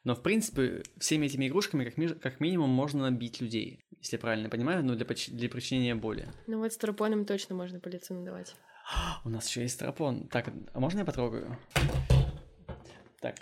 [0.04, 4.20] Но, в принципе, всеми этими игрушками как, ми- как минимум можно бить людей, если я
[4.20, 6.30] правильно понимаю, ну, для, поч- для причинения боли.
[6.48, 8.56] Ну вот с тропоном точно можно по лицу надавать.
[9.26, 10.28] У нас еще есть стропон.
[10.30, 11.58] Так, а можно я потрогаю?
[13.20, 13.36] Так,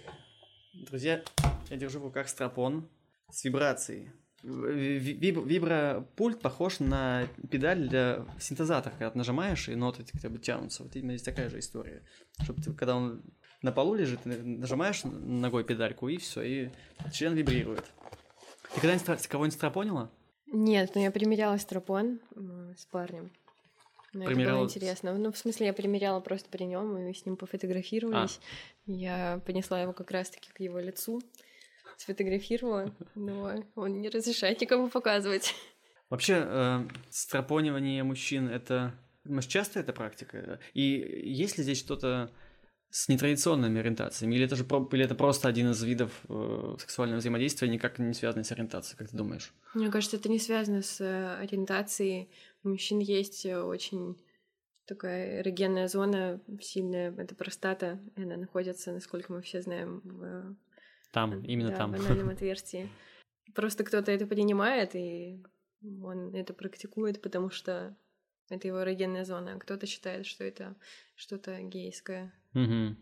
[0.74, 1.22] друзья,
[1.70, 2.88] я держу в руках стропон
[3.30, 4.10] с вибрацией.
[4.44, 10.30] Ви- ви- виб- Вибропульт похож на педаль для синтезатора, когда ты нажимаешь, и ноты хотя
[10.30, 10.84] бы тянутся.
[10.84, 12.04] Вот именно здесь такая же история.
[12.44, 13.24] Чтобы ты, когда он
[13.64, 16.70] на полу лежит, ты нажимаешь ногой педальку, и все, и
[17.12, 17.86] член вибрирует.
[18.76, 20.12] Ты когда-нибудь кого-нибудь стропонила?
[20.54, 23.32] Нет, но я примеряла стропон м, с парнем.
[24.22, 25.14] Это Примеряла было с- интересно.
[25.18, 28.40] Ну, в смысле, я примеряла просто при нем, и мы с ним пофотографировались.
[28.88, 28.92] А.
[28.92, 31.22] Я понесла его как раз-таки к его лицу,
[31.98, 35.54] сфотографировала, но он не разрешает никому показывать.
[36.10, 38.94] Вообще, э, стропонивание мужчин это.
[39.24, 40.60] Может, часто эта практика?
[40.74, 40.82] И
[41.24, 42.32] есть ли здесь что-то
[42.92, 44.36] с нетрадиционными ориентациями?
[44.36, 48.46] Или это же или это просто один из видов э, сексуального взаимодействия, никак не связанный
[48.46, 49.52] с ориентацией, как ты думаешь?
[49.74, 52.30] Мне кажется, это не связано с э, ориентацией.
[52.66, 54.18] У мужчин есть э, очень
[54.88, 60.56] такая эрогенная зона сильная, это простата, и она находится, насколько мы все знаем, в
[61.12, 61.92] Там, именно да, там.
[61.92, 62.90] в анальном отверстии.
[63.54, 65.44] Просто кто-то это принимает, и
[66.04, 67.96] он это практикует, потому что
[68.50, 69.54] это его эрогенная зона.
[69.54, 70.76] А кто-то считает, что это
[71.16, 72.34] что-то гейское.
[72.54, 72.98] Мгм.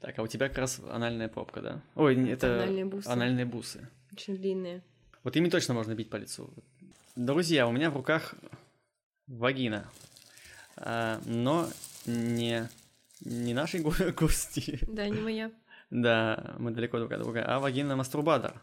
[0.00, 1.82] Так, а у тебя как раз анальная попка, да?
[1.94, 3.06] Ой, не, это анальные бусы.
[3.06, 3.88] анальные бусы.
[4.12, 4.82] Очень длинные.
[5.22, 6.52] Вот ими точно можно бить по лицу.
[7.14, 8.34] Друзья, у меня в руках
[9.26, 9.88] вагина.
[10.76, 11.68] А, но
[12.06, 12.68] не,
[13.20, 14.78] не нашей го- гости.
[14.88, 15.50] Да, не моя.
[15.90, 17.44] Да, мы далеко друг от друга.
[17.46, 18.60] А вагина мастурбатор.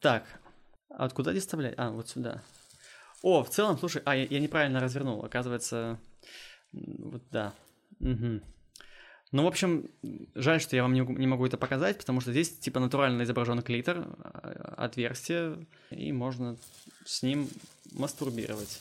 [0.00, 0.24] Так,
[0.88, 1.74] а вот куда здесь вставлять?
[1.76, 2.42] А, вот сюда.
[3.22, 5.24] О, в целом, слушай, а, я, я неправильно развернул.
[5.24, 5.98] Оказывается,
[6.72, 7.52] вот да.
[7.98, 8.42] Мгм.
[9.32, 9.88] Ну, в общем,
[10.34, 13.62] жаль, что я вам не, не могу это показать, потому что здесь типа натурально изображен
[13.62, 16.56] клитор, а, отверстие, и можно
[17.04, 17.48] с ним
[17.92, 18.80] мастурбировать.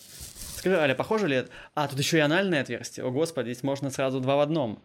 [0.60, 1.50] Скажи, Аля, похоже ли это?
[1.74, 3.06] А, тут еще и анальное отверстие.
[3.06, 4.84] О, господи, здесь можно сразу два в одном.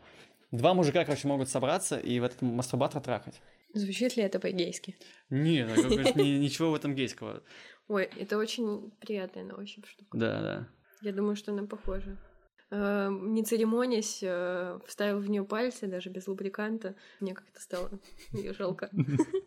[0.53, 3.43] Два мужика, короче, могут собраться и в этот мастурбатор трахать.
[3.73, 4.97] Звучит ли это по-гейски?
[5.31, 5.89] Нет, ну,
[6.23, 7.43] ничего в этом гейского.
[7.89, 10.17] Ой, это очень приятная на ощупь штука.
[10.17, 10.69] Да, да.
[11.03, 12.17] Я думаю, что она похожа.
[12.71, 16.95] Э, Не церемонясь, э, вставил в нее пальцы, даже без лубриканта.
[17.19, 17.91] Мне как-то стало
[18.33, 18.91] ее жалко.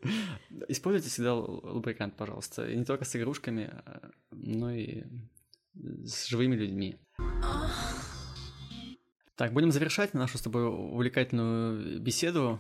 [0.68, 2.70] Используйте всегда лу- лубрикант, пожалуйста.
[2.70, 5.04] И не только с игрушками, а, но и
[6.06, 6.98] с живыми людьми.
[9.36, 12.60] Так, будем завершать нашу с тобой увлекательную беседу.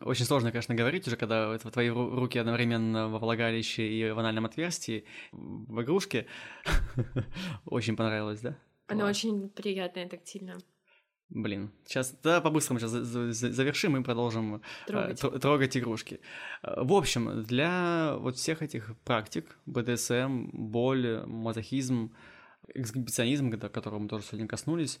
[0.00, 4.18] Очень сложно, конечно, говорить уже, когда это твои ру- руки одновременно во влагалище и в
[4.18, 6.26] анальном отверстии, в игрушке.
[7.64, 8.58] Очень понравилось, да?
[8.88, 10.58] Она очень приятная, тактильная.
[11.28, 15.22] Блин, сейчас, да, по-быстрому сейчас завершим и продолжим э, Трогать.
[15.22, 16.18] тро- трогать игрушки.
[16.64, 22.12] В общем, для вот всех этих практик, БДСМ, боль, мазохизм,
[22.74, 25.00] эксгибиционизм, которого мы тоже сегодня коснулись,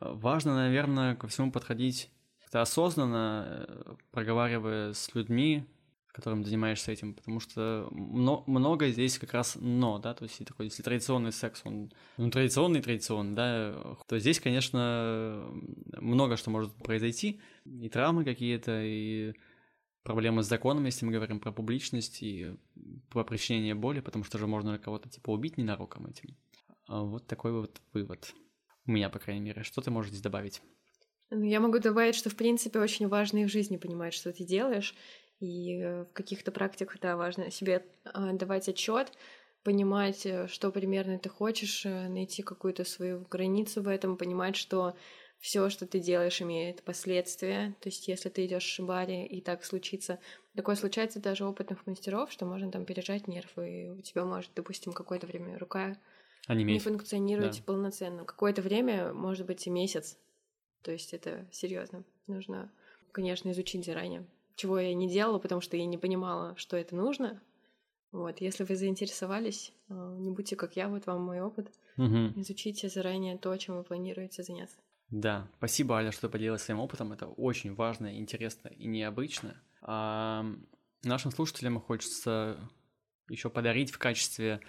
[0.00, 2.10] э, важно, наверное, ко всему подходить
[2.40, 5.64] как-то осознанно, э, проговаривая с людьми,
[6.12, 10.82] которым занимаешься этим, потому что много здесь как раз но, да, то есть такой, если
[10.82, 15.46] традиционный секс, он ну, традиционный, традиционный, да, то здесь, конечно,
[16.00, 19.34] много что может произойти, и травмы какие-то, и
[20.02, 22.56] проблемы с законом, если мы говорим про публичность и
[23.10, 26.36] про причинение боли, потому что же можно кого-то типа убить ненароком этим.
[26.90, 28.34] А вот такой вот вывод.
[28.84, 29.62] У меня, по крайней мере.
[29.62, 30.60] Что ты можешь здесь добавить?
[31.30, 34.44] Ну, я могу добавить, что, в принципе, очень важно и в жизни понимать, что ты
[34.44, 34.96] делаешь,
[35.38, 39.12] и э, в каких-то практиках, да, важно себе а, давать отчет,
[39.62, 44.96] понимать, э, что примерно ты хочешь, э, найти какую-то свою границу в этом, понимать, что
[45.38, 47.76] все, что ты делаешь, имеет последствия.
[47.80, 50.18] То есть, если ты идешь в баре и так случится,
[50.56, 54.50] такое случается даже у опытных мастеров, что можно там пережать нерв, и у тебя может,
[54.56, 55.96] допустим, какое-то время рука
[56.46, 56.74] Анимейт.
[56.74, 57.64] не функционировать да.
[57.64, 58.24] полноценно.
[58.24, 60.18] Какое-то время, может быть, и месяц.
[60.82, 62.04] То есть это серьезно.
[62.26, 62.70] Нужно,
[63.12, 64.26] конечно, изучить заранее
[64.60, 67.40] чего я не делала, потому что я не понимала, что это нужно.
[68.12, 71.72] Вот, если вы заинтересовались, а, не будьте как я, вот вам мой опыт.
[71.96, 72.40] Угу.
[72.40, 74.76] Изучите заранее то, чем вы планируете заняться.
[75.08, 77.12] Да, спасибо, Аля, что поделилась своим опытом.
[77.12, 79.56] Это очень важно, интересно и необычно.
[79.80, 80.44] А
[81.04, 82.58] нашим слушателям хочется
[83.30, 84.60] еще подарить в качестве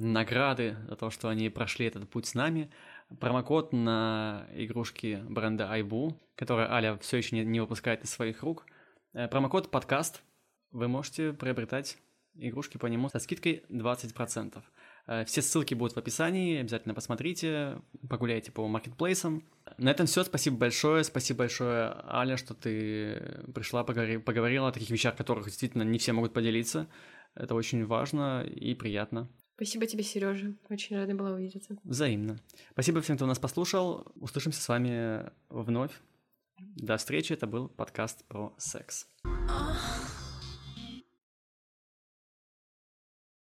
[0.00, 2.70] награды за то, что они прошли этот путь с нами,
[3.18, 8.66] промокод на игрушки бренда Айбу, который Аля все еще не, не выпускает из своих рук–
[9.12, 10.22] Э, промокод подкаст.
[10.70, 11.98] Вы можете приобретать
[12.34, 14.62] игрушки по нему со скидкой 20%.
[15.08, 19.42] Э, все ссылки будут в описании, обязательно посмотрите, погуляйте по маркетплейсам.
[19.78, 25.16] На этом все, спасибо большое, спасибо большое, Аля, что ты пришла, поговорила о таких вещах,
[25.16, 26.86] которых действительно не все могут поделиться.
[27.34, 29.28] Это очень важно и приятно.
[29.60, 30.54] Спасибо тебе, Сережа.
[30.70, 31.76] Очень рада была увидеться.
[31.84, 32.38] Взаимно.
[32.72, 34.10] Спасибо всем, кто нас послушал.
[34.14, 35.92] Услышимся с вами вновь
[36.76, 39.06] до встречи, это был подкаст про секс.